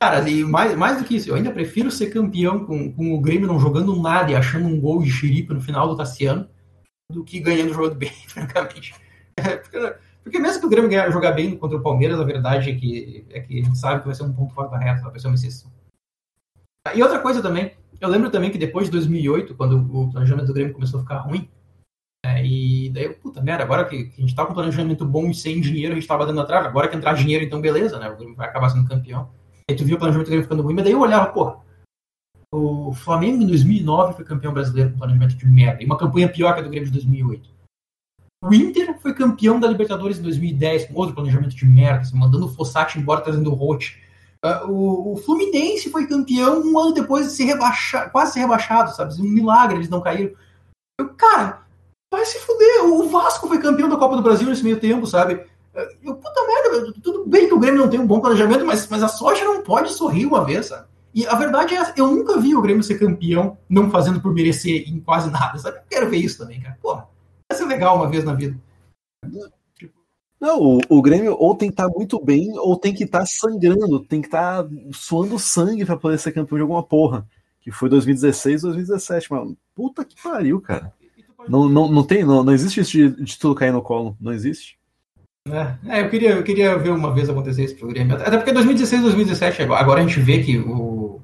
[0.00, 3.20] Cara, e mais, mais do que isso, eu ainda prefiro ser campeão com, com o
[3.20, 6.48] Grêmio não jogando nada e achando um gol de xiripa no final do Tassiano
[7.08, 8.94] do que ganhando jogando bem, francamente.
[9.36, 12.74] Porque, porque, mesmo que o Grêmio ganhar, jogar bem contra o Palmeiras, a verdade é
[12.74, 15.20] que, é que a gente sabe que vai ser um ponto fora da reta, vai
[15.20, 15.70] ser uma exceção.
[16.94, 17.72] E outra coisa também,
[18.02, 21.18] eu lembro também que depois de 2008, quando o planejamento do Grêmio começou a ficar
[21.18, 21.48] ruim,
[22.24, 25.28] é, e daí, puta merda, agora que, que, a gente tá com um planejamento bom
[25.30, 27.98] e sem dinheiro, a gente tava dando a trave, agora que entrar dinheiro, então beleza,
[27.98, 28.08] né?
[28.08, 29.30] O Grêmio vai acabar sendo campeão.
[29.68, 31.56] Aí tu viu o planejamento dele ficando ruim, mas daí eu olhava, pô,
[32.52, 36.54] o Flamengo em 2009 foi campeão brasileiro com planejamento de merda, e uma campanha pior
[36.54, 37.50] que a do Grêmio de 2008.
[38.44, 42.46] O Inter foi campeão da Libertadores em 2010 com outro planejamento de merda, assim, mandando
[42.46, 44.01] o Fossati embora trazendo o Rote.
[44.44, 48.94] Uh, o, o, Fluminense foi campeão um ano depois de ser rebaixado, quase ser rebaixado,
[48.94, 49.14] sabe?
[49.20, 50.32] Um milagre, eles não caíram.
[50.98, 51.62] Eu, cara,
[52.12, 52.84] vai se fuder.
[52.84, 55.46] O Vasco foi campeão da Copa do Brasil nesse meio tempo, sabe?
[56.02, 59.02] Eu, puta merda, tudo bem que o Grêmio não tem um bom planejamento, mas, mas
[59.02, 60.86] a sorte não pode sorrir uma vez, sabe?
[61.14, 64.88] E a verdade é, eu nunca vi o Grêmio ser campeão não fazendo por merecer
[64.88, 65.78] em quase nada, sabe?
[65.78, 66.78] Eu quero ver isso também, cara.
[66.82, 67.08] Porra,
[67.50, 68.58] vai ser legal uma vez na vida.
[70.42, 73.20] Não, o, o Grêmio ou tem que estar tá muito bem, ou tem que estar
[73.20, 77.24] tá sangrando, tem que estar tá suando sangue para poder ser campeão de alguma porra.
[77.60, 79.56] Que foi 2016, 2017, mano.
[79.72, 80.92] Puta que pariu, cara.
[81.48, 84.32] Não, não, não tem, não, não existe isso de, de tudo cair no colo, não
[84.32, 84.76] existe.
[85.48, 88.16] É, é, eu, queria, eu queria ver uma vez acontecer isso pro Grêmio.
[88.16, 91.20] Até porque 2016, 2017, agora a gente vê que o.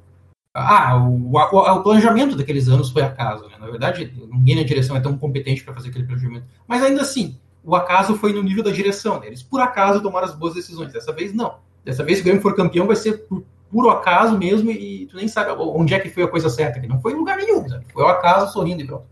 [0.54, 3.56] Ah, o, o, o planejamento daqueles anos foi acaso, né?
[3.58, 6.46] Na verdade, ninguém na direção é tão competente para fazer aquele planejamento.
[6.68, 7.36] Mas ainda assim,
[7.68, 9.26] o acaso foi no nível da direção, né?
[9.26, 10.90] Eles por acaso tomaram as boas decisões.
[10.90, 11.58] Dessa vez, não.
[11.84, 15.16] Dessa vez, se o Grêmio for campeão, vai ser por puro acaso mesmo e tu
[15.16, 16.80] nem sabe onde é que foi a coisa certa.
[16.80, 17.84] Que não foi em lugar nenhum, sabe?
[17.92, 19.04] Foi o acaso sorrindo e pronto.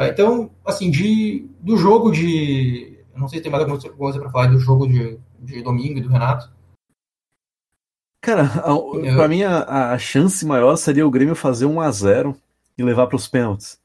[0.00, 4.30] Então, assim, de, do jogo de eu não sei se tem mais alguma coisa para
[4.30, 6.52] falar do jogo de, de domingo e do Renato.
[8.20, 8.48] Cara,
[9.16, 12.36] para mim a, a, chance maior seria o Grêmio fazer 1 a 0
[12.76, 13.78] e levar para os pênaltis.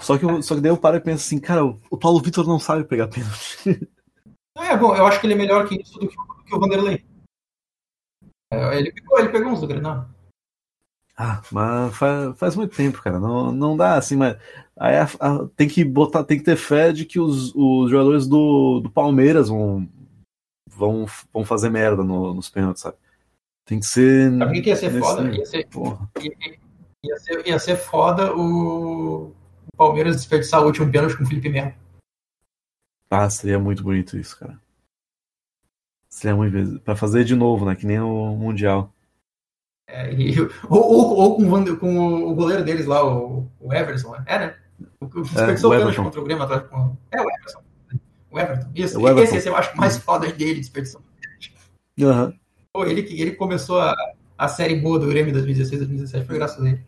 [0.00, 2.46] Só que, eu, só que daí eu paro e penso assim, cara, o Paulo Vitor
[2.46, 3.58] não sabe pegar pênalti.
[4.54, 6.60] É, bom, eu acho que ele é melhor que isso do que, do que o
[6.60, 7.02] Vanderlei.
[8.52, 10.06] É, ele, pegou, ele pegou uns do Grenal.
[11.16, 13.18] Ah, mas faz, faz muito tempo, cara.
[13.18, 14.36] Não, não dá assim, mas
[14.76, 18.26] aí a, a, tem que botar, tem que ter fé de que os, os jogadores
[18.26, 19.88] do, do Palmeiras vão,
[20.68, 22.96] vão, vão fazer merda no, nos pênaltis, sabe?
[23.64, 24.36] Tem que ser.
[24.36, 25.00] Sabe o que ia ser nesse...
[25.00, 25.34] foda?
[25.34, 26.58] Ia ser, ia,
[27.04, 29.32] ia, ser, ia ser foda o,
[29.72, 31.72] o Palmeiras desperdiçar o último pênalti com o Felipe Melo.
[33.10, 34.58] Ah, seria muito bonito isso, cara.
[36.08, 36.80] Seria muito.
[36.80, 37.74] Pra fazer de novo, né?
[37.74, 38.92] Que nem o Mundial.
[39.86, 44.38] É, e, ou, ou, ou com, com, o goleiro deles lá, o, o Everson, é,
[44.38, 44.56] né?
[45.00, 46.96] O que desperdiçou é, o pênalti contra o Grêmio atrás com.
[47.10, 47.62] É o Everson.
[48.30, 48.70] O Everton.
[48.74, 48.96] Isso.
[48.96, 49.22] É o Everton.
[49.22, 51.04] Esse, esse eu acho mais foda dele, desperdiçando.
[51.98, 52.32] Uhum.
[52.72, 53.94] Pô, ele, ele começou a,
[54.38, 56.84] a série boa do Grêmio 2016, 2017, foi graças a ele.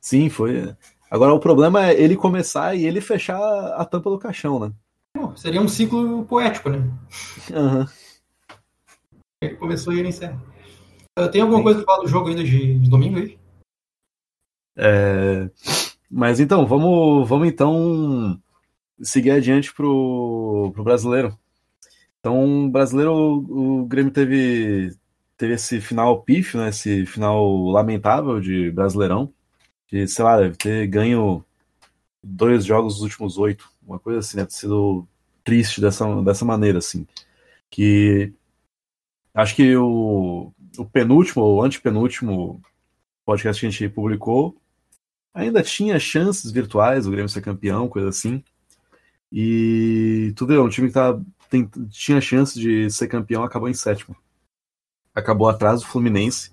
[0.00, 0.74] Sim, foi.
[1.10, 4.72] Agora o problema é ele começar e ele fechar a tampa do caixão, né?
[5.14, 6.78] Pô, seria um ciclo poético, né?
[7.50, 7.86] Uhum.
[9.42, 10.40] Ele começou e ele encerra.
[11.32, 11.64] Tem alguma Sim.
[11.64, 13.38] coisa para falar do jogo ainda de, de domingo aí?
[14.76, 15.48] É...
[16.10, 18.38] Mas então, vamos, vamos então
[19.00, 21.36] seguir adiante pro, pro brasileiro.
[22.20, 24.94] Então, brasileiro, o, o Grêmio teve,
[25.36, 29.32] teve esse final pífio, né, esse final lamentável de Brasileirão,
[29.86, 31.44] que, sei lá, deve ter ganho
[32.22, 35.06] dois jogos nos últimos oito, uma coisa assim, deve ter sido
[35.44, 37.06] triste dessa, dessa maneira, assim.
[37.70, 38.32] Que
[39.34, 42.60] acho que o, o penúltimo ou antepenúltimo
[43.24, 44.56] podcast que a gente publicou,
[45.34, 48.42] ainda tinha chances virtuais do Grêmio ser campeão, coisa assim.
[49.30, 51.20] E tudo bem, um time que tá,
[51.50, 54.16] tem, tinha chance de ser campeão acabou em sétimo.
[55.14, 56.52] Acabou atrás do Fluminense.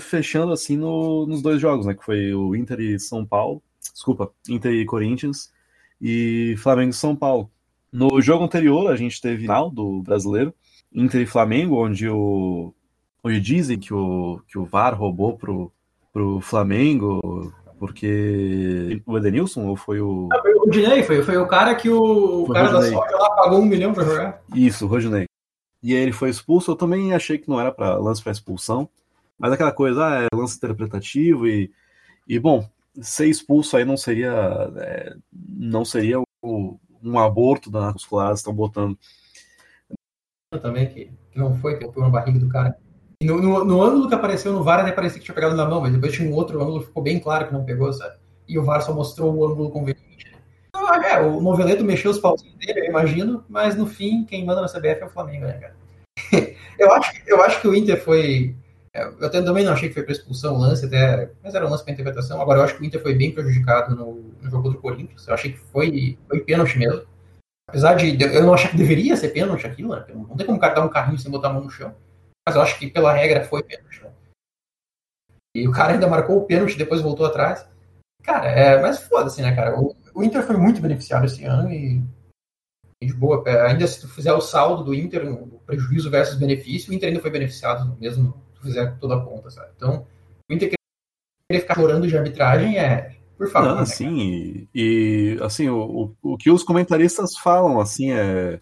[0.00, 1.94] Fechando assim no, nos dois jogos, né?
[1.94, 3.62] Que foi o Inter e São Paulo.
[3.80, 5.52] Desculpa, Inter e Corinthians.
[6.00, 7.50] E Flamengo e São Paulo.
[7.92, 10.54] No jogo anterior, a gente teve final do brasileiro.
[10.92, 12.74] Inter e Flamengo, onde o
[13.22, 15.72] onde dizem que o, que o VAR roubou pro,
[16.12, 20.28] pro Flamengo, porque o Edenilson ou foi o.
[20.30, 22.90] Não, foi o Rodinei, foi, foi o cara que o, o cara Rodinei.
[22.90, 24.42] da sorte lá pagou um milhão para jogar.
[24.54, 25.26] Isso, o Rodinei.
[25.82, 28.88] E aí ele foi expulso, eu também achei que não era para lance para expulsão,
[29.42, 31.68] mas aquela coisa, ah, é lance interpretativo e,
[32.28, 32.64] e bom,
[33.00, 34.32] ser expulso aí não seria
[34.76, 38.96] é, não seria o, um aborto da os colares estão botando
[40.60, 42.76] também, que, não foi, que foi uma barriga do cara.
[43.20, 45.68] E no, no, no, ângulo que apareceu no VAR, até parecia que tinha pegado na
[45.68, 48.16] mão, mas depois tinha um outro ângulo que ficou bem claro que não pegou, sabe?
[48.48, 50.36] E o VAR só mostrou o ângulo conveniente.
[50.68, 54.60] Então, é, o Noveleto mexeu os pauzinhos dele, eu imagino, mas no fim, quem manda
[54.60, 55.76] na CBF é o Flamengo, né, cara?
[56.78, 58.54] eu, acho, eu acho que o Inter foi.
[58.94, 61.82] Eu também não achei que foi para expulsão o lance, até, mas era um lance
[61.82, 62.42] para interpretação.
[62.42, 65.26] Agora, eu acho que o Inter foi bem prejudicado no, no jogo do Corinthians.
[65.26, 67.06] Eu achei que foi, foi pênalti mesmo.
[67.66, 70.04] Apesar de eu não achar que deveria ser pênalti aquilo, né?
[70.14, 71.94] Não tem como o cara dar um carrinho sem botar a mão no chão.
[72.46, 74.02] Mas eu acho que pela regra foi pênalti.
[74.02, 74.10] Né?
[75.56, 77.66] E o cara ainda marcou o pênalti, depois voltou atrás.
[78.22, 79.80] Cara, é, mas foda-se, né, cara?
[79.80, 82.02] O, o, Inter foi muito beneficiado esse ano e,
[83.02, 83.42] de boa.
[83.46, 87.08] É, ainda se tu fizer o saldo do Inter, o prejuízo versus benefício, o Inter
[87.08, 89.70] ainda foi beneficiado mesmo fizer toda a conta, sabe?
[89.76, 90.06] Então,
[90.48, 90.72] o Inter
[91.48, 93.68] querer ficar chorando de arbitragem é, por favor.
[93.68, 98.60] Não, né, assim, e, e, assim, o, o, o, que os comentaristas falam, assim, é.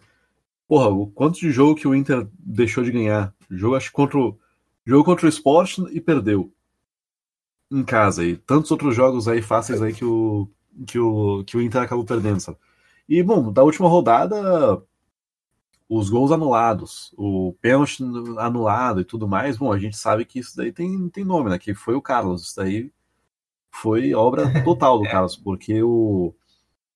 [0.66, 3.34] Porra, o quanto de jogo que o Inter deixou de ganhar?
[3.50, 4.38] Jogo, acho, contra o,
[4.86, 6.52] jogo contra o esporte e perdeu.
[7.70, 8.24] Em casa.
[8.24, 10.48] E tantos outros jogos aí fáceis aí que o,
[10.86, 12.58] que o, que o Inter acabou perdendo, sabe?
[13.08, 14.80] E, bom, da última rodada,
[15.90, 18.00] os gols anulados, o pênalti
[18.38, 21.58] anulado e tudo mais, bom, a gente sabe que isso daí tem, tem nome, né?
[21.58, 22.42] Que foi o Carlos.
[22.44, 22.92] Isso daí
[23.72, 26.32] foi obra total do Carlos, porque o,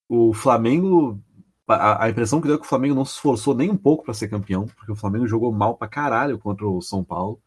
[0.09, 1.21] o Flamengo.
[1.67, 4.05] A, a impressão que deu é que o Flamengo não se esforçou nem um pouco
[4.05, 7.41] para ser campeão, porque o Flamengo jogou mal pra caralho contra o São Paulo.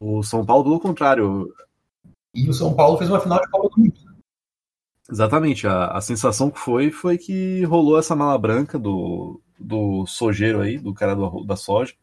[0.00, 1.54] O São Paulo, pelo contrário.
[2.34, 3.94] E o São Paulo fez uma final de Copa do Mundo.
[5.08, 5.68] Exatamente.
[5.68, 10.78] A, a sensação que foi foi que rolou essa mala branca do, do sojeiro aí,
[10.78, 11.94] do cara do, da soja.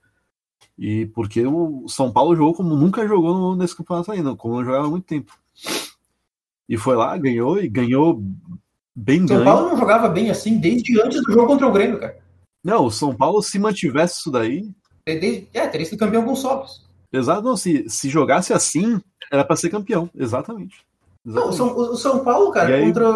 [0.77, 4.87] E porque o São Paulo jogou como nunca jogou nesse campeonato ainda, como não jogava
[4.87, 5.37] há muito tempo.
[6.67, 8.23] E foi lá, ganhou e ganhou
[8.95, 9.43] bem São ganho.
[9.43, 12.17] Paulo não jogava bem assim desde antes do jogo contra o Grêmio, cara.
[12.63, 14.69] Não, o São Paulo, se mantivesse isso daí.
[15.05, 16.87] Desde, é, teria sido campeão com sócios.
[17.11, 19.01] Exato, não, se, se jogasse assim,
[19.31, 20.85] era para ser campeão, exatamente.
[21.25, 21.59] exatamente.
[21.59, 22.85] Não, o São Paulo, cara, aí...
[22.85, 23.09] contra.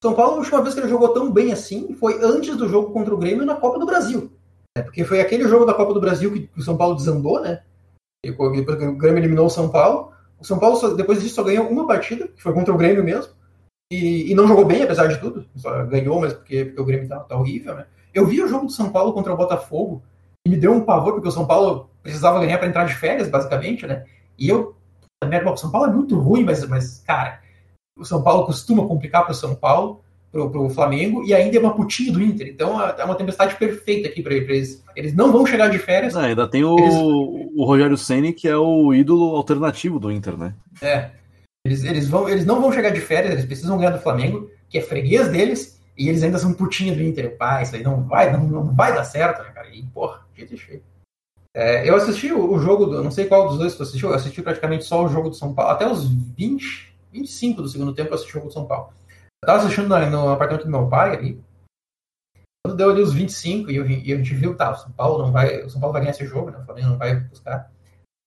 [0.00, 2.92] São Paulo, a última vez que ele jogou tão bem assim foi antes do jogo
[2.92, 4.32] contra o Grêmio na Copa do Brasil.
[4.76, 7.62] É, porque foi aquele jogo da Copa do Brasil que o São Paulo desandou, né?
[8.24, 10.12] E o Grêmio eliminou o São Paulo.
[10.38, 13.02] O São Paulo, só, depois disso, só ganhou uma partida, que foi contra o Grêmio
[13.02, 13.32] mesmo.
[13.92, 15.44] E, e não jogou bem, apesar de tudo.
[15.56, 17.86] Só ganhou, mas porque, porque o Grêmio tá, tá, horrível, né?
[18.14, 20.02] Eu vi o jogo do São Paulo contra o Botafogo
[20.46, 23.28] e me deu um pavor, porque o São Paulo precisava ganhar para entrar de férias,
[23.28, 24.04] basicamente, né?
[24.38, 24.76] E eu.
[25.20, 27.40] O São Paulo é muito ruim, mas, mas cara,
[27.98, 31.60] o São Paulo costuma complicar para o São Paulo pro, pro Flamengo e ainda é
[31.60, 32.48] uma putinha do Inter.
[32.48, 34.84] Então é uma tempestade perfeita aqui para eles.
[34.94, 36.14] Eles não vão chegar de férias.
[36.14, 36.94] Não, ainda tem o, eles...
[36.94, 40.54] o Rogério Ceni que é o ídolo alternativo do Inter, né?
[40.80, 41.10] É.
[41.64, 44.78] Eles, eles, vão, eles não vão chegar de férias, eles precisam ganhar do Flamengo, que
[44.78, 47.36] é freguês deles, e eles ainda são putinha do Inter.
[47.36, 49.68] Pai, isso aí não vai, não, não vai dar certo, né, cara?
[49.68, 50.82] E, porra, jeito cheio.
[51.54, 54.14] É, eu assisti o, o, jogo, do, não sei qual dos dois tu assistiu, eu
[54.14, 58.10] assisti praticamente só o jogo do São Paulo, até os 20, 25 do segundo tempo
[58.10, 58.92] eu assisti o jogo do São Paulo.
[59.42, 61.40] Eu tava assistindo no, apartamento do meu pai ali.
[62.64, 65.24] Quando deu ali os 25 e, eu, e a gente viu, tá, o São Paulo
[65.24, 65.62] não vai.
[65.62, 66.58] O São Paulo vai ganhar esse jogo, né?
[66.58, 67.70] O Flamengo não vai buscar.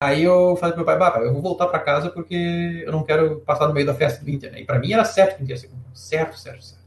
[0.01, 2.91] Aí eu falei pro meu pai, bah, pai, eu vou voltar para casa porque eu
[2.91, 4.51] não quero passar no meio da festa do Inter.
[4.51, 4.61] Né?
[4.61, 5.69] E pra mim era certo que o Inter ia ser.
[5.93, 6.81] Certo, certo, certo.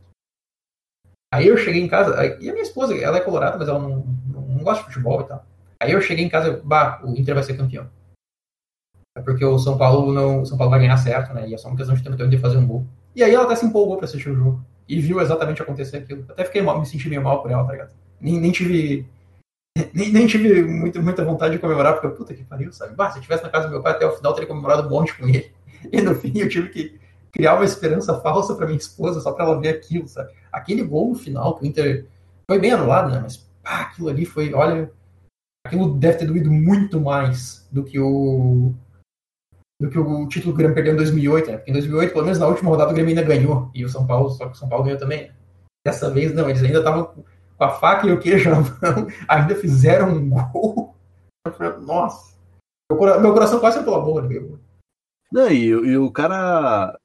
[1.33, 4.05] Aí eu cheguei em casa, e a minha esposa, ela é colorada, mas ela não,
[4.27, 5.45] não, não gosta de futebol e tal.
[5.81, 7.89] Aí eu cheguei em casa, bah, o Inter vai ser campeão.
[9.17, 11.49] É porque o São Paulo não, o São Paulo vai ganhar certo, né?
[11.49, 12.85] E é só uma questão de ter o Inter fazer um gol.
[13.15, 14.65] E aí ela até se empolgou pra assistir o jogo.
[14.89, 16.25] E viu exatamente acontecer aquilo.
[16.29, 17.93] Até fiquei mal, me senti meio mal por ela, tá ligado?
[18.21, 19.07] Nem, nem tive.
[19.93, 22.95] Nem, nem tive muito, muita vontade de comemorar, porque puta que pariu, sabe?
[22.95, 24.91] Bah, se eu estivesse na casa do meu pai até o final, teria comemorado um
[24.91, 25.53] monte com ele.
[25.93, 26.99] E no fim eu tive que
[27.31, 30.33] criar uma esperança falsa para minha esposa só para ela ver aquilo, sabe?
[30.51, 32.07] Aquele gol no final que o Inter
[32.49, 33.21] foi bem anulado, né?
[33.21, 34.91] Mas pá, aquilo ali foi, olha,
[35.67, 38.73] aquilo deve ter doído muito mais do que o
[39.81, 41.57] do que o título que o Grêmio perdeu em 2008, né?
[41.57, 43.71] Porque em 2008, pelo menos na última rodada, o Grêmio ainda ganhou.
[43.75, 45.31] E o São Paulo, só que o São Paulo ganhou também.
[45.85, 49.55] Dessa vez, não, eles ainda estavam com a faca e o queijo na mão, ainda
[49.55, 50.95] fizeram um gol.
[51.83, 52.35] Nossa,
[52.91, 54.23] meu coração quase pela boca.
[54.23, 54.59] Meu.
[55.33, 56.99] Não, e, e o cara.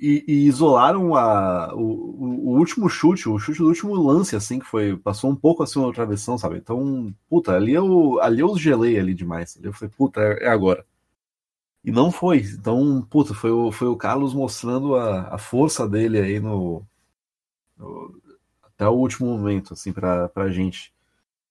[0.00, 4.64] E, e isolaram a, o, o, último chute, o chute do último lance, assim, que
[4.64, 4.96] foi.
[4.96, 6.58] Passou um pouco acima da travessão, sabe?
[6.58, 9.56] Então, puta, ali eu, ali eu gelei ali demais.
[9.56, 10.84] Ali eu falei, puta, é, é agora.
[11.84, 12.38] E não foi.
[12.38, 16.84] Então, puta, foi o, foi o Carlos mostrando a, a força dele aí no,
[17.76, 18.20] no,
[18.62, 20.92] até o último momento, assim, pra, pra gente.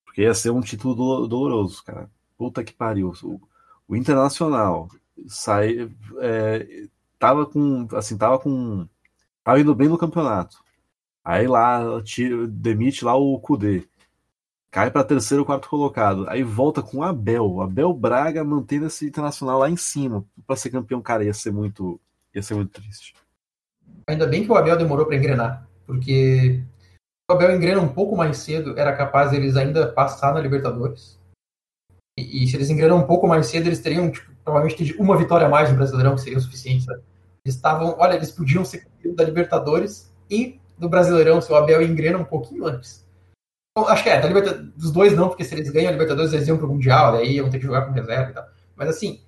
[0.05, 2.09] Porque ia ser um título do, doloroso, cara.
[2.37, 3.13] Puta que pariu.
[3.23, 3.41] O,
[3.87, 4.89] o Internacional
[5.27, 6.87] sai, é,
[7.19, 8.87] tava com, assim, tava com,
[9.43, 10.63] tava indo bem no campeonato.
[11.23, 13.87] Aí lá, tira, demite lá o Kudê
[14.77, 16.29] cai para terceiro ou quarto colocado.
[16.29, 17.61] Aí volta com o Abel.
[17.61, 21.99] Abel Braga mantendo esse internacional lá em cima para ser campeão, cara, ia ser muito,
[22.31, 23.15] ia ser muito triste.
[24.07, 26.61] Ainda bem que o Abel demorou para engrenar, porque
[27.27, 31.19] o Abel engrena um pouco mais cedo, era capaz eles ainda passar na Libertadores.
[32.15, 35.47] E, e se eles engrenam um pouco mais cedo, eles teriam tipo, provavelmente uma vitória
[35.47, 36.85] a mais no Brasileirão, que seria o suficiente.
[37.43, 41.81] Eles estavam, olha, eles podiam ser campeão da Libertadores e do Brasileirão se o Abel
[41.81, 43.06] engrena um pouquinho antes.
[43.85, 46.47] Acho que é, da Libertadores, dos dois não, porque se eles ganham a Libertadores, eles
[46.47, 48.45] iam pro Mundial, daí iam ter que jogar com reserva e tal.
[48.75, 49.19] Mas assim,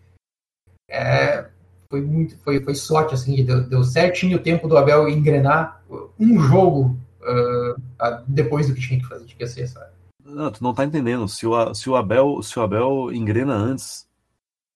[0.90, 1.46] é,
[1.90, 5.82] foi muito, foi, foi sorte, assim, deu, deu certinho o tempo do Abel engrenar
[6.20, 7.82] um jogo uh,
[8.28, 9.92] depois do que tinha que fazer, tinha que ser, sabe?
[10.24, 11.28] Não, tu não tá entendendo.
[11.28, 14.08] Se o, se o Abel, se o Abel engrena antes,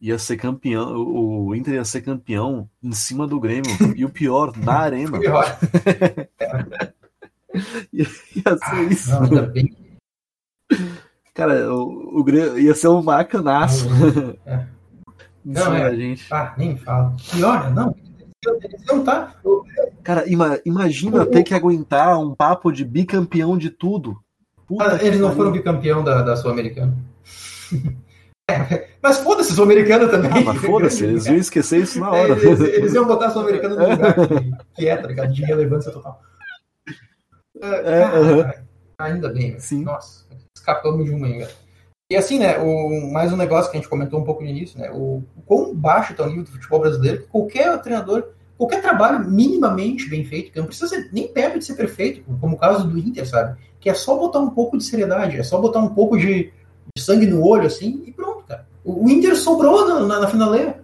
[0.02, 3.72] ia ser campeão, o Inter ia ser campeão em cima do Grêmio.
[3.96, 5.18] e o pior, na arena.
[5.20, 5.46] Pior.
[6.40, 6.68] é.
[7.94, 9.12] Ia ser ah, isso.
[9.12, 9.76] Não, ainda bem.
[11.34, 13.88] Cara, o, o ia ser um macanaço.
[14.46, 14.68] É.
[15.44, 15.94] Não, é.
[15.96, 16.26] gente.
[16.32, 17.16] Ah, nem fala.
[17.36, 17.94] E olha, não.
[18.88, 19.36] Não tá.
[20.02, 24.18] Cara, ima, imagina o, ter que aguentar um papo de bicampeão de tudo.
[24.80, 26.98] Ah, eles não foram bicampeão da, da Sul-Americana.
[28.52, 30.30] É, mas foda-se, Sul-Americana também.
[30.30, 32.34] Ah, mas foda-se, eles iam esquecer isso na hora.
[32.34, 35.34] Eles, eles iam botar a Sul-Americana no lugar que, que é, tá ligado?
[35.34, 36.22] De relevância total.
[37.62, 38.64] É, cara, uh -huh.
[39.00, 39.84] Ainda bem, Sim.
[39.84, 40.26] Nossa,
[40.56, 41.50] escapamos de uma ainda.
[42.10, 44.80] E assim, né, o, mais um negócio que a gente comentou um pouco no início,
[44.80, 48.82] né, o, o quão baixo está o nível do futebol brasileiro, que qualquer treinador, qualquer
[48.82, 52.60] trabalho minimamente bem feito, que não precisa ser nem perto de ser perfeito, como o
[52.60, 53.58] caso do Inter, sabe?
[53.80, 56.54] Que é só botar um pouco de seriedade, é só botar um pouco de,
[56.96, 58.68] de sangue no olho, assim, e pronto, cara.
[58.84, 60.84] O, o Inter sobrou na, na, na finaleira,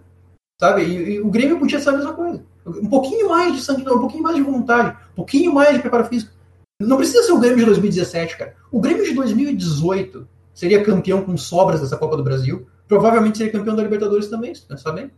[0.60, 0.82] sabe?
[0.82, 2.42] E, e, o Grêmio podia ser a mesma coisa.
[2.66, 6.06] Um pouquinho mais de sangue, um pouquinho mais de vontade, um pouquinho mais de preparo
[6.06, 6.32] físico.
[6.80, 8.56] Não precisa ser o Grêmio de 2017, cara.
[8.72, 12.66] O Grêmio de 2018 seria campeão com sobras dessa Copa do Brasil.
[12.88, 15.10] Provavelmente seria campeão da Libertadores também, se pensar bem.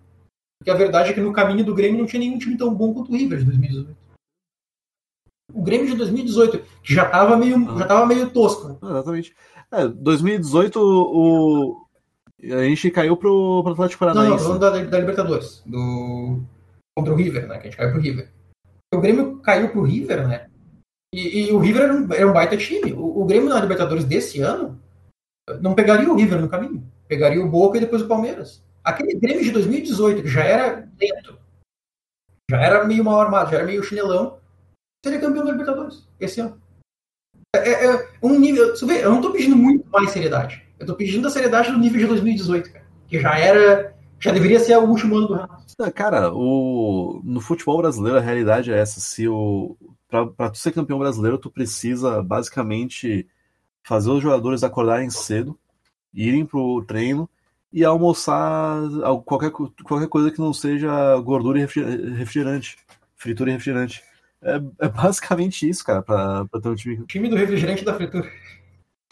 [0.59, 2.93] Porque a verdade é que no caminho do Grêmio não tinha nenhum time tão bom
[2.93, 3.97] quanto o River de 2018.
[5.55, 7.79] O Grêmio de 2018, que já estava meio, ah.
[7.79, 8.69] já tava meio tosco.
[8.69, 8.77] Né?
[8.83, 9.35] Exatamente.
[9.71, 11.87] É, 2018, o,
[12.43, 14.31] a gente caiu pro, pro Atlético Paranaense.
[14.31, 15.63] Não, não, falando da, da Libertadores.
[15.65, 16.43] Do,
[16.97, 17.59] contra o River, né?
[17.59, 18.33] Que a gente caiu pro River.
[18.93, 20.47] O Grêmio caiu pro River, né?
[21.13, 22.93] E, e o River era um, era um, baita time.
[22.93, 24.81] O, o, Grêmio na Libertadores desse ano
[25.61, 26.83] não pegaria o River no caminho.
[27.07, 28.65] Pegaria o Boca e depois o Palmeiras.
[28.83, 31.39] Aquele Grêmio de 2018, que já era lento,
[32.51, 34.39] já era meio mal armado, já era meio chinelão,
[35.05, 36.61] seria campeão da Libertadores esse ano.
[37.55, 38.75] É, é, é um nível.
[38.75, 40.67] Eu não estou pedindo muito mais seriedade.
[40.79, 43.95] Eu estou pedindo a seriedade do nível de 2018, cara, que já era.
[44.19, 45.93] Já deveria ser o último ano do Renato.
[45.95, 49.01] Cara, o, no futebol brasileiro a realidade é essa.
[49.01, 49.77] Se o,
[50.13, 53.27] para tu ser campeão brasileiro, tu precisa basicamente
[53.83, 55.59] fazer os jogadores acordarem cedo,
[56.13, 57.29] irem pro treino
[57.73, 58.79] e almoçar
[59.25, 62.77] qualquer, qualquer coisa que não seja gordura e refrigerante,
[63.17, 64.03] fritura e refrigerante.
[64.43, 67.07] É, é basicamente isso, cara, pra, pra ter um time.
[67.07, 68.31] Time do refrigerante da fritura.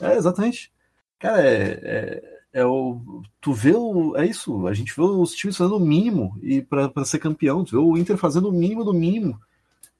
[0.03, 0.70] É, exatamente.
[1.18, 3.22] Cara, é, é, é o.
[3.40, 4.16] Tu vê o.
[4.16, 4.66] É isso.
[4.66, 7.64] A gente vê os times fazendo o mínimo e para ser campeão.
[7.64, 9.40] Tu vê o Inter fazendo o mínimo do mínimo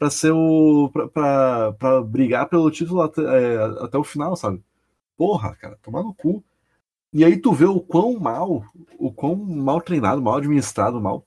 [0.01, 0.91] para ser o.
[1.13, 4.63] para brigar pelo título até, é, até o final, sabe?
[5.15, 6.43] Porra, cara, tomar no cu.
[7.13, 8.65] E aí tu vê o quão mal,
[8.99, 11.23] o quão mal treinado, mal administrado, mal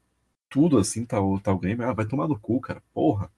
[0.49, 1.87] tudo assim tá, tá o Grêmio.
[1.87, 2.81] Ah, vai tomar no cu, cara.
[2.95, 3.29] Porra.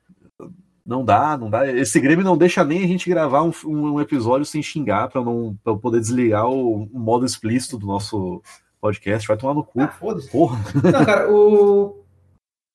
[0.86, 1.70] Não dá, não dá.
[1.70, 5.58] Esse Grêmio não deixa nem a gente gravar um, um episódio sem xingar para não
[5.64, 8.42] pra poder desligar o, o, modo explícito do nosso
[8.80, 9.28] podcast.
[9.28, 9.82] Vai tomar no cu.
[9.82, 9.94] Ah,
[10.32, 10.64] Porra.
[10.82, 12.05] Não, cara, o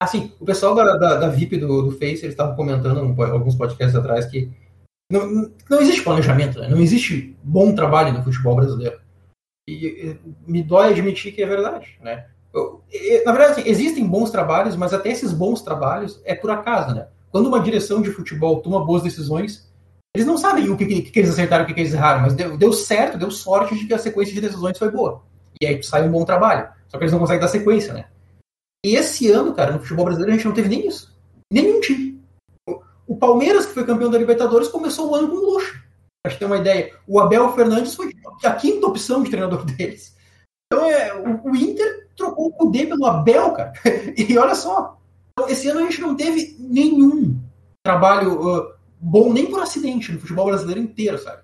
[0.03, 3.55] Assim, o pessoal da, da, da VIP do, do Face, eles estavam comentando um, alguns
[3.55, 4.51] podcasts atrás que
[5.13, 6.69] não, não existe planejamento, né?
[6.69, 8.99] não existe bom trabalho no futebol brasileiro.
[9.69, 12.27] E, e me dói admitir que é verdade, né?
[12.53, 16.51] Eu, e, na verdade, assim, existem bons trabalhos, mas até esses bons trabalhos é por
[16.51, 17.09] acaso, né?
[17.31, 19.71] Quando uma direção de futebol toma boas decisões,
[20.15, 22.35] eles não sabem o que, que, que eles acertaram o que, que eles erraram, mas
[22.35, 25.23] deu, deu certo, deu sorte de que a sequência de decisões foi boa.
[25.61, 26.69] E aí sai um bom trabalho.
[26.89, 28.07] Só que eles não conseguem dar sequência, né?
[28.85, 31.15] E esse ano, cara, no futebol brasileiro, a gente não teve nem isso.
[31.53, 32.21] Nenhum time.
[33.07, 35.83] O Palmeiras, que foi campeão da Libertadores, começou o ano com luxo.
[36.23, 36.95] Pra gente ter uma ideia.
[37.07, 38.13] O Abel Fernandes foi
[38.45, 40.17] a quinta opção de treinador deles.
[40.73, 43.73] Então, é, o, o Inter trocou o poder pelo Abel, cara.
[44.17, 44.99] E olha só.
[45.33, 47.39] Então, esse ano a gente não teve nenhum
[47.83, 51.43] trabalho uh, bom, nem por acidente, no futebol brasileiro inteiro, sabe?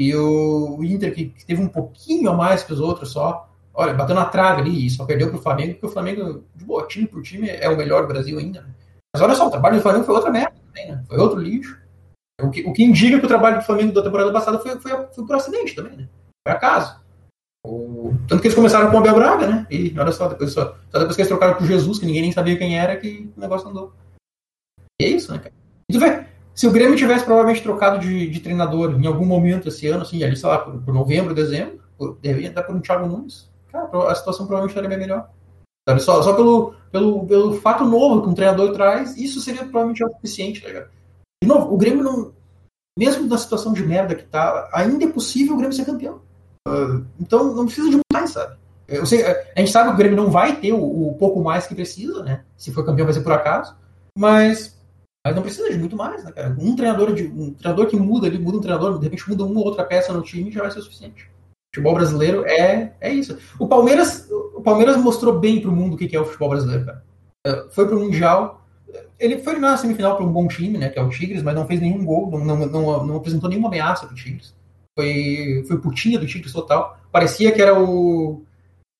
[0.00, 3.48] E o, o Inter, que, que teve um pouquinho a mais que os outros só,
[3.76, 7.06] olha, bateu na trave ali só perdeu pro Flamengo, porque o Flamengo, de boa, time
[7.06, 8.62] por time, é o melhor do Brasil ainda.
[8.62, 8.68] Né?
[9.14, 11.04] Mas olha só, o trabalho do Flamengo foi outra merda também, né?
[11.06, 11.78] Foi outro lixo.
[12.40, 14.92] O que, o que indica que o trabalho do Flamengo da temporada passada foi, foi,
[15.14, 16.08] foi por acidente também, né?
[16.46, 17.00] Foi acaso.
[17.66, 18.14] O...
[18.28, 19.66] Tanto que eles começaram com o Abel Braga, né?
[19.70, 22.32] E olha só, depois, só, só depois que eles trocaram pro Jesus, que ninguém nem
[22.32, 23.92] sabia quem era, que o negócio andou.
[25.00, 25.54] E é isso, né, cara?
[25.88, 29.68] E tu vê, se o Grêmio tivesse provavelmente trocado de, de treinador em algum momento
[29.68, 31.80] esse ano, assim, ali, sei lá, por, por novembro, dezembro,
[32.20, 35.28] deveria dar por um Thiago Nunes cara, a situação provavelmente estaria bem melhor.
[35.88, 36.02] Sabe?
[36.02, 40.10] Só, só pelo, pelo, pelo fato novo que um treinador traz, isso seria provavelmente o
[40.10, 40.90] suficiente, tá ligado?
[41.42, 42.32] De novo, o Grêmio não.
[42.98, 46.20] Mesmo na situação de merda que tá, ainda é possível o Grêmio ser campeão.
[46.66, 48.56] Uh, então não precisa de mais, sabe?
[49.04, 51.74] Sei, a gente sabe que o Grêmio não vai ter o, o, pouco mais que
[51.74, 52.44] precisa, né?
[52.56, 53.76] Se for campeão vai ser por acaso.
[54.16, 54.80] Mas,
[55.24, 56.56] mas não precisa de muito mais, né, cara?
[56.58, 59.60] Um treinador, de, um treinador que muda ali, muda um treinador, de repente muda uma
[59.60, 61.28] ou outra peça no time já vai ser o suficiente
[61.76, 63.38] futebol brasileiro é, é isso.
[63.58, 66.86] O Palmeiras, o Palmeiras mostrou bem para o mundo o que é o futebol brasileiro,
[66.86, 67.04] cara.
[67.46, 68.66] É, foi para o Mundial.
[69.18, 70.88] Ele foi na semifinal para um bom time, né?
[70.88, 73.68] Que é o Tigres, mas não fez nenhum gol, não, não, não, não apresentou nenhuma
[73.68, 74.54] ameaça para o Tigres.
[74.98, 76.98] foi, foi putinha do Tigres total.
[77.12, 78.42] Parecia que era o.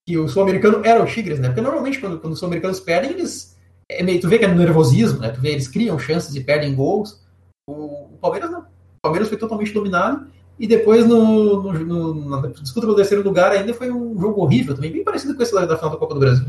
[0.06, 1.48] que o sul-americano era o Tigres, né?
[1.48, 3.56] Porque normalmente quando, quando os sul-americanos perdem, eles.
[3.88, 5.30] É meio, tu vê que é nervosismo, né?
[5.30, 7.22] Tu vê, eles criam chances e perdem gols.
[7.68, 8.60] O, o Palmeiras não.
[8.60, 10.26] O Palmeiras foi totalmente dominado.
[10.58, 14.74] E depois, no, no, no, na disputa pelo terceiro lugar, ainda foi um jogo horrível
[14.74, 16.46] também, bem parecido com esse da final da Copa do Brasil.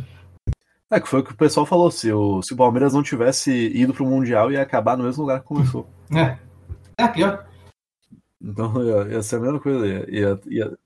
[0.90, 1.92] É, que foi o que o pessoal falou.
[1.92, 5.42] Se o, se o Palmeiras não tivesse ido pro Mundial, ia acabar no mesmo lugar
[5.42, 5.88] que começou.
[6.16, 6.38] É.
[6.98, 7.46] É, pior.
[8.42, 9.86] Então ia, ia ser a mesma coisa.
[9.86, 10.78] Ia, ia, ia,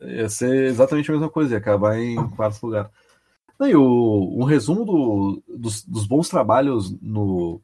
[0.00, 2.90] ia, ser exatamente a mesma coisa, ia acabar em quarto lugar.
[3.60, 7.60] E o, um resumo do, dos, dos bons trabalhos no,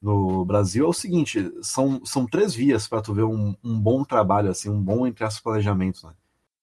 [0.00, 4.04] no Brasil é o seguinte: são, são três vias para tu ver um, um, bom
[4.04, 6.12] trabalho, assim, um bom entre as planejamentos, né?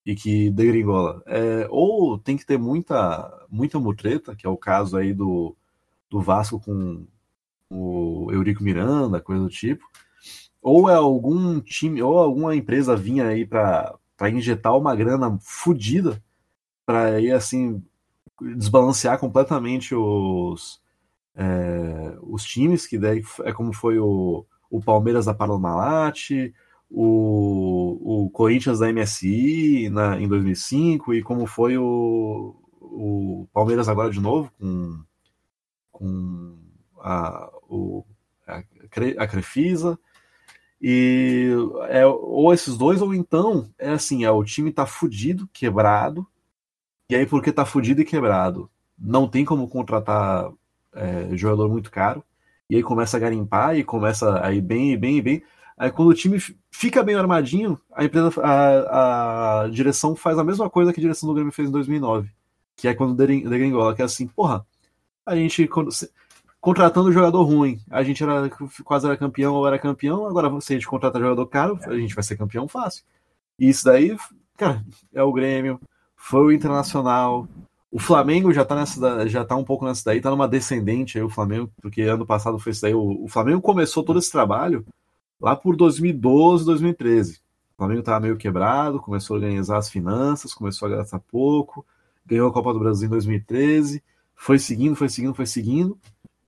[0.05, 1.21] E que degringola.
[1.25, 5.55] É, ou tem que ter muita, muita mutreta, que é o caso aí do,
[6.09, 7.05] do Vasco com
[7.69, 9.85] o Eurico Miranda, coisa do tipo.
[10.61, 13.99] Ou é algum time, ou alguma empresa vinha aí para
[14.31, 16.21] injetar uma grana fodida
[16.85, 17.83] para aí assim
[18.55, 20.81] desbalancear completamente os
[21.37, 26.31] é, os times, que daí é como foi o, o Palmeiras da Parmalat,
[26.89, 34.09] o, o Corinthians da MSI na, em 2005 e como foi o, o Palmeiras agora
[34.09, 35.03] de novo com,
[35.91, 36.57] com
[36.99, 38.03] a, o,
[38.47, 39.99] a, Crefisa.
[40.81, 41.49] E
[41.89, 46.27] é ou esses dois, ou então é assim: é o time tá fudido, quebrado,
[47.09, 50.51] e aí porque tá fudido e quebrado, não tem como contratar
[50.97, 52.23] é, jogador muito caro,
[52.69, 55.43] e aí começa a garimpar e começa a ir bem, bem, bem.
[55.77, 56.37] Aí quando o time
[56.71, 61.29] fica bem armadinho, a empresa, a, a direção faz a mesma coisa que a direção
[61.29, 62.29] do Grêmio fez em 2009,
[62.75, 64.65] que é quando degringola, que é assim, porra,
[65.25, 65.69] a gente
[66.59, 68.49] contratando jogador ruim, a gente era
[68.83, 72.15] quase era campeão ou era campeão, agora se a gente contrata jogador caro, a gente
[72.15, 73.03] vai ser campeão fácil.
[73.59, 74.17] E isso daí,
[74.57, 74.83] cara,
[75.13, 75.79] é o Grêmio,
[76.15, 77.47] foi o Internacional,
[77.91, 81.23] o Flamengo já tá nessa, já tá um pouco nessa daí, tá numa descendente aí
[81.23, 82.93] o Flamengo, porque ano passado foi isso daí.
[82.93, 84.85] O, o Flamengo começou todo esse trabalho
[85.39, 87.39] lá por 2012, 2013.
[87.73, 91.85] O Flamengo tava meio quebrado, começou a organizar as finanças, começou a gastar pouco,
[92.25, 94.03] ganhou a Copa do Brasil em 2013,
[94.35, 95.97] foi seguindo, foi seguindo, foi seguindo.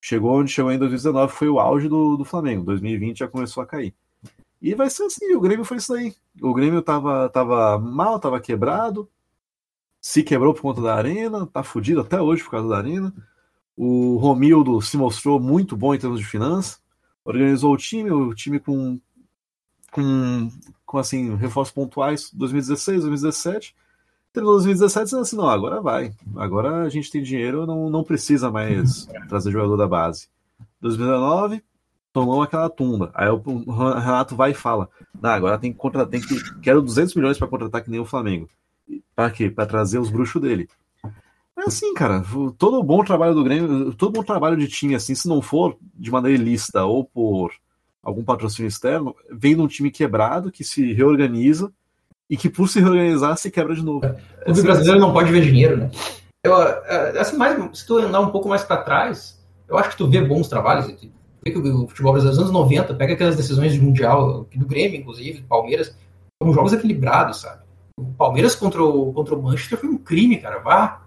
[0.01, 2.63] Chegou onde chegou em 2019, foi o auge do, do Flamengo.
[2.63, 3.93] 2020 já começou a cair.
[4.61, 6.13] E vai ser assim, o Grêmio foi isso aí.
[6.41, 9.09] O Grêmio tava, tava mal, tava quebrado,
[10.01, 13.13] se quebrou por conta da arena, tá fudido até hoje por causa da arena.
[13.75, 16.81] O Romildo se mostrou muito bom em termos de finanças,
[17.23, 18.99] organizou o time, o time com,
[19.91, 20.51] com,
[20.85, 23.75] com assim, reforços pontuais 2016, 2017.
[24.31, 26.13] Terminou 2017 dizendo assim, não, agora vai.
[26.35, 30.27] Agora a gente tem dinheiro, não, não precisa mais trazer jogador da base.
[30.81, 31.63] 2019,
[32.13, 33.11] tomou aquela tumba.
[33.13, 33.37] Aí o
[33.71, 34.89] Renato vai e fala:
[35.21, 36.59] Não, agora tem que contratar, tem que.
[36.61, 38.49] Quero 200 milhões para contratar que nem o Flamengo.
[39.15, 39.49] Para quê?
[39.49, 40.67] Para trazer os bruxos dele.
[41.57, 42.23] É assim, cara.
[42.57, 46.09] Todo bom trabalho do Grêmio, todo bom trabalho de time, assim, se não for de
[46.09, 47.51] maneira ilícita ou por
[48.01, 51.71] algum patrocínio externo, vem de um time quebrado que se reorganiza
[52.29, 54.05] e que por se reorganizar se quebra de novo.
[54.47, 55.91] O assim, brasileiro não pode ver dinheiro, né?
[56.43, 59.97] Eu, é, assim, mais, se tu andar um pouco mais para trás, eu acho que
[59.97, 60.87] tu vê bons trabalhos.
[61.43, 64.99] Vê que o futebol brasileiro dos anos 90 pega aquelas decisões de mundial, do Grêmio,
[64.99, 65.95] inclusive, do Palmeiras,
[66.41, 67.63] são jogos equilibrados, sabe?
[67.99, 70.59] O Palmeiras contra o, contra o Manchester foi um crime, cara.
[70.59, 71.05] Vá.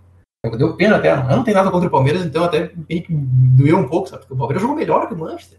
[0.59, 1.13] Deu pena até.
[1.13, 2.73] Eu não tenho nada contra o Palmeiras, então até
[3.09, 4.23] doeu um pouco, sabe?
[4.23, 5.59] Porque o Palmeiras jogou melhor que o Manchester.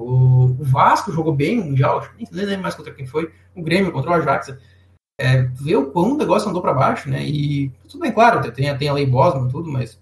[0.00, 3.32] O, o Vasco jogou bem no Mundial, nem lembro mais contra quem foi.
[3.54, 4.56] O Grêmio contra o Ajax.
[5.20, 7.22] É, ver o quão o negócio andou para baixo, né?
[7.22, 10.00] E tudo bem, claro, tem, tem a lei Bosman e tudo, mas.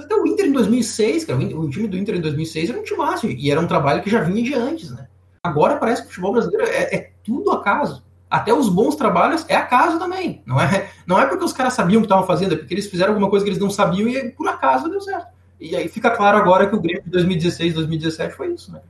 [0.00, 2.98] Até o Inter em 2006, cara, o, time do Inter em 2006 era um time
[2.98, 5.08] máximo, e era um trabalho que já vinha de antes, né?
[5.40, 8.02] Agora parece que o futebol brasileiro é, é tudo acaso
[8.34, 10.42] até os bons trabalhos é acaso também.
[10.44, 12.88] Não é, não é porque os caras sabiam o que estavam fazendo, é porque eles
[12.88, 15.28] fizeram alguma coisa que eles não sabiam e por acaso deu certo.
[15.60, 18.80] E aí fica claro agora que o Grêmio de 2016, 2017 foi isso, né?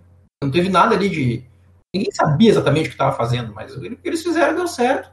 [0.43, 1.45] Não teve nada ali de.
[1.95, 5.11] Ninguém sabia exatamente o que estava fazendo, mas o que eles fizeram deu certo.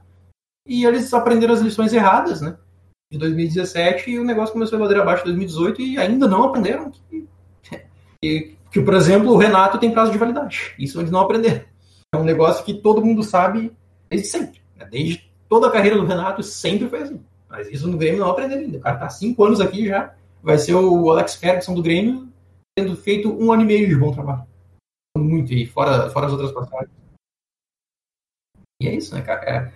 [0.65, 2.55] E eles aprenderam as lições erradas, né?
[3.11, 6.89] De 2017 e o negócio começou a ladeira abaixo em 2018 e ainda não aprenderam
[7.09, 7.27] que,
[8.21, 10.73] que, que, por exemplo, o Renato tem prazo de validade.
[10.79, 11.65] Isso eles não aprenderam.
[12.15, 13.73] É um negócio que todo mundo sabe
[14.11, 14.61] Desde sempre.
[14.75, 14.85] Né?
[14.91, 17.23] Desde toda a carreira do Renato, sempre foi assim.
[17.49, 18.77] Mas isso no Grêmio não aprendeu ainda.
[18.77, 20.13] O cara tá cinco anos aqui já.
[20.43, 22.27] Vai ser o Alex Ferguson do Grêmio,
[22.75, 24.45] tendo feito um ano e meio de bom trabalho.
[25.17, 26.91] Muito, e fora, fora as outras passagens.
[28.81, 29.41] E é isso, né, cara?
[29.49, 29.71] É.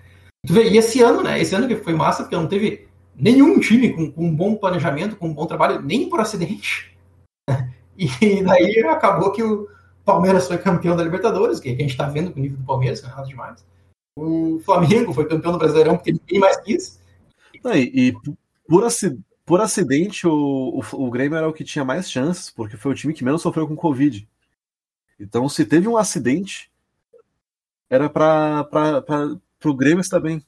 [0.45, 1.39] Vê, e esse ano, né?
[1.39, 5.15] Esse ano que foi massa, porque não teve nenhum time com, com um bom planejamento,
[5.15, 6.95] com um bom trabalho, nem por acidente.
[7.97, 9.69] E daí acabou que o,
[10.05, 13.03] Palmeiras foi campeão da Libertadores, que a gente tá vendo com o nível do Palmeiras,
[13.03, 13.65] é nada demais.
[14.18, 17.01] O Flamengo foi campeão do Brasileirão porque ninguém mais quis.
[17.53, 18.13] e, e
[18.68, 18.88] por,
[19.45, 22.95] por acidente, o, o, o, Grêmio era o que tinha mais chances, porque foi o
[22.95, 24.28] time que menos sofreu com Covid.
[25.20, 26.72] Então, se teve um acidente,
[27.89, 28.68] era para
[29.66, 30.41] o Grêmio estar bem.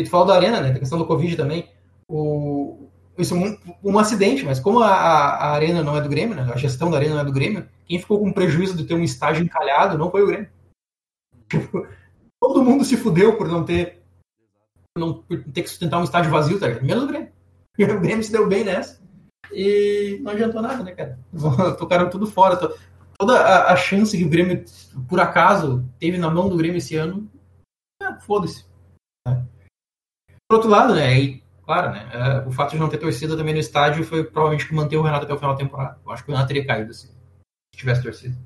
[0.00, 0.72] E tu falou da Arena, né?
[0.72, 1.68] Da questão do Covid também.
[2.08, 6.50] O, isso um, um acidente, mas como a, a, Arena não é do Grêmio, né?
[6.52, 9.02] A gestão da Arena não é do Grêmio, quem ficou com prejuízo de ter um
[9.02, 10.48] estádio encalhado não foi o Grêmio.
[12.42, 14.02] Todo mundo se fudeu por não ter
[14.98, 16.84] não ter que sustentar um estádio vazio, tá ligado?
[16.84, 17.32] Menos o Grêmio.
[17.78, 19.00] O Grêmio se deu bem nessa.
[19.52, 21.16] E não adiantou nada, né, cara?
[21.78, 22.56] Tocaram tudo fora.
[23.16, 24.64] Toda a, a, chance que o Grêmio,
[25.08, 27.30] por acaso, teve na mão do Grêmio esse ano,
[28.02, 28.66] ah, foda-se.
[29.24, 33.54] Por outro lado, né, e, claro, né, é, o fato de não ter torcida também
[33.54, 36.00] no estádio foi provavelmente que manteve o Renato até o final da temporada.
[36.04, 37.08] Eu acho que o Renato teria caído se
[37.72, 38.36] tivesse torcida.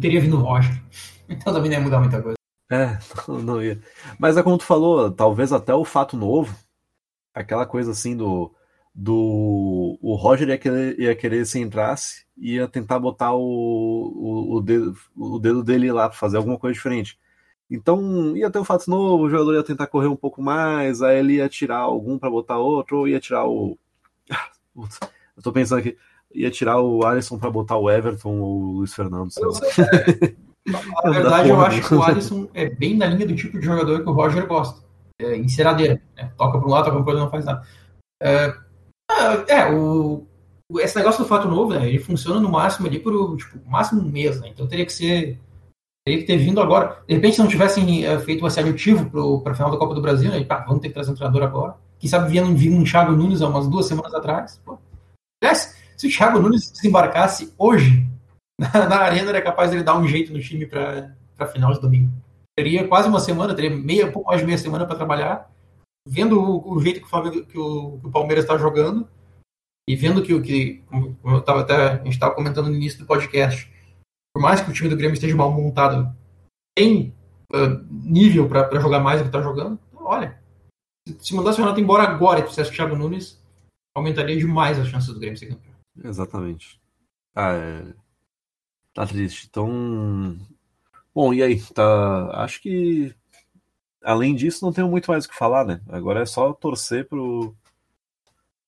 [0.00, 0.80] Teria vindo o Roger.
[1.28, 2.38] Então também não ia mudar muita coisa.
[2.70, 2.98] É,
[3.28, 3.80] não ia.
[4.18, 6.54] Mas é como tu falou, talvez até o fato novo,
[7.34, 8.54] aquela coisa assim do.
[8.94, 14.60] do o Roger ia querer, ia querer se entrasse, ia tentar botar o, o, o,
[14.60, 17.18] dedo, o dedo dele lá para fazer alguma coisa diferente.
[17.70, 21.18] Então ia ter um fato novo, o jogador ia tentar correr um pouco mais, aí
[21.18, 23.78] ele ia tirar algum para botar outro, ou ia tirar o.
[25.36, 25.96] Eu tô pensando aqui,
[26.34, 29.30] ia tirar o Alisson para botar o Everton ou o Luiz Fernando.
[29.30, 29.52] Sei lá.
[31.04, 34.02] Na verdade, eu acho que o Alisson é bem na linha do tipo de jogador
[34.02, 34.82] que o Roger gosta.
[35.20, 36.00] É, enceradeira.
[36.16, 36.30] Né?
[36.36, 37.66] Toca para um lado, toca para outro, não faz nada.
[38.22, 38.54] É,
[39.10, 40.26] é, é, o,
[40.76, 44.10] esse negócio do fato novo, né, ele funciona no máximo ali por tipo, máximo um
[44.10, 44.48] mês, né?
[44.48, 45.38] Então teria que ser.
[46.06, 47.02] Teria que ter vindo agora.
[47.06, 49.10] De repente, se não tivessem uh, feito o assertivo
[49.42, 50.42] para a final da Copa do Brasil, né?
[50.44, 51.74] Pá, vamos ter que trazer um treinador agora.
[51.98, 54.60] Quem sabe vinha, vinha um Thiago Nunes há umas duas semanas atrás.
[54.64, 54.78] Pô.
[55.96, 58.06] Se o Thiago Nunes desembarcasse hoje,
[58.58, 61.80] na, na arena era capaz dele dar um jeito no time para a final de
[61.80, 62.12] domingo.
[62.56, 65.48] Teria quase uma semana, teria meia, pouco mais de meia semana para trabalhar,
[66.06, 69.08] vendo o, o, jeito que o, Flamengo, que o, que o Palmeiras está jogando
[69.88, 72.98] e vendo que o que, como eu tava até, a gente estava comentando no início
[72.98, 73.72] do podcast,
[74.34, 76.12] por mais que o time do Grêmio esteja mal montado,
[76.76, 77.14] tem
[77.52, 79.78] uh, nível para jogar mais do que está jogando.
[79.88, 80.38] Então, olha,
[81.20, 83.40] se mandasse o Renato embora agora e trouxesse o Thiago Nunes,
[83.96, 85.74] aumentaria demais as chances do Grêmio ser campeão.
[86.04, 86.80] Exatamente.
[87.34, 87.94] Ah, é
[88.94, 89.46] Tá triste.
[89.48, 90.36] Então.
[91.14, 91.60] Bom, e aí?
[91.60, 92.42] Tá.
[92.42, 93.14] Acho que.
[94.02, 95.80] Além disso, não tenho muito mais o que falar, né?
[95.88, 97.54] Agora é só torcer pro.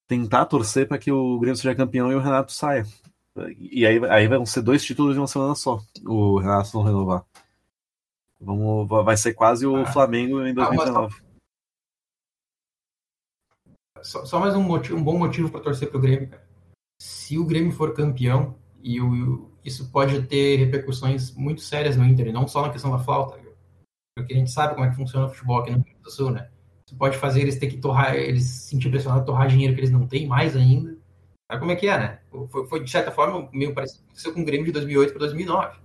[0.07, 2.85] Tentar torcer para que o Grêmio seja campeão e o Renato saia.
[3.57, 5.81] E aí, aí vão ser dois títulos em uma semana só.
[6.05, 7.25] O Renato não renovar.
[8.39, 9.85] Vamos, vai ser quase o ah.
[9.85, 11.15] Flamengo em 2019.
[14.01, 16.43] Só, só mais um, motivo, um bom motivo para torcer pro Grêmio, cara.
[16.99, 22.31] Se o Grêmio for campeão e o, isso pode ter repercussões muito sérias no Inter,
[22.33, 23.39] não só na questão da falta,
[24.15, 26.11] porque a gente sabe como é que funciona o futebol aqui no Rio Grande do
[26.11, 26.49] Sul, né?
[26.85, 29.79] Isso pode fazer eles ter que torrar, eles se sentir pressionados a torrar dinheiro que
[29.79, 30.97] eles não têm mais ainda.
[31.49, 32.19] Sabe como é que é, né?
[32.49, 35.79] Foi, foi de certa forma meio parecido com o Grêmio de 2008 para 2009.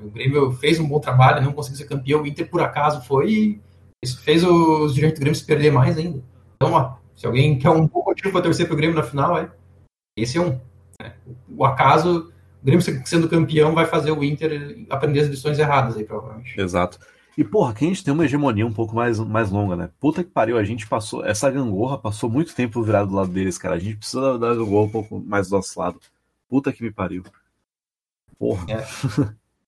[0.00, 3.30] O Grêmio fez um bom trabalho, não conseguiu ser campeão, o Inter por acaso foi
[3.30, 3.60] e
[4.04, 6.22] isso fez os dirigentes do Grêmio se perder mais ainda.
[6.56, 9.38] Então, ó, se alguém quer um bom motivo para torcer para o Grêmio na final,
[9.38, 9.50] é,
[10.16, 10.60] esse é um.
[11.00, 11.14] Né?
[11.56, 12.32] O acaso
[12.66, 16.60] Grêmio sendo campeão vai fazer o Inter aprender as lições erradas aí, provavelmente.
[16.60, 16.98] Exato.
[17.38, 19.90] E, porra, que a gente tem uma hegemonia um pouco mais, mais longa, né?
[20.00, 21.24] Puta que pariu, a gente passou.
[21.24, 23.76] Essa gangorra passou muito tempo virado do lado deles, cara.
[23.76, 26.00] A gente precisa da gangorra um pouco mais do nosso lado.
[26.48, 27.22] Puta que me pariu.
[28.36, 28.66] Porra.
[28.68, 28.84] É.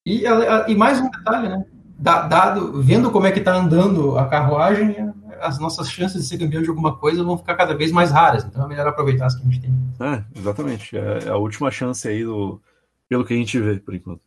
[0.05, 0.24] E,
[0.68, 1.64] e, mais um detalhe, né?
[1.99, 6.62] Dado, vendo como é que tá andando a carruagem, as nossas chances de ser campeão
[6.62, 8.44] de alguma coisa vão ficar cada vez mais raras.
[8.44, 9.72] Então é melhor aproveitar as que a gente tem.
[10.01, 10.96] É, exatamente.
[10.96, 12.61] É a última chance aí do,
[13.09, 14.20] pelo que a gente vê, por enquanto.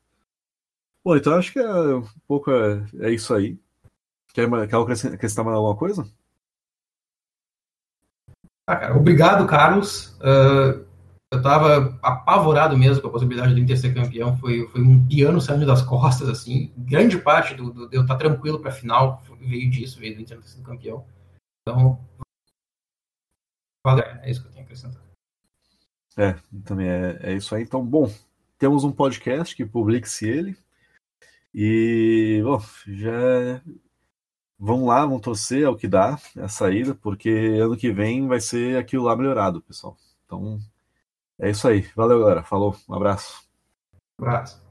[1.04, 3.58] Bom, então acho que é um pouco é, é isso aí.
[4.34, 6.06] Quer, quer acrescentar mais alguma coisa?
[8.68, 10.18] Ah, cara, obrigado, Carlos.
[10.20, 10.86] Uh,
[11.32, 14.38] eu estava apavorado mesmo com a possibilidade do Inter ser campeão.
[14.38, 16.74] Foi, foi um piano saindo das costas, assim.
[16.78, 20.22] Grande parte do, do de eu estar tranquilo para a final veio disso, veio do
[20.22, 21.06] Inter ter sido campeão.
[21.62, 22.06] Então,
[23.82, 24.04] valeu.
[24.04, 25.02] É isso que eu tenho a acrescentar.
[26.18, 27.64] É, também é, é isso aí.
[27.64, 28.14] Então, bom,
[28.58, 30.58] temos um podcast que publique-se ele.
[31.54, 33.62] E, bom, já
[34.60, 38.78] vamos lá, vamos torcer ao que dá a saída, porque ano que vem vai ser
[38.78, 39.98] aquilo lá melhorado, pessoal.
[40.26, 40.60] Então,
[41.42, 41.82] é isso aí.
[41.96, 42.44] Valeu, galera.
[42.44, 42.76] Falou.
[42.88, 43.44] Um abraço.
[44.20, 44.71] Um abraço.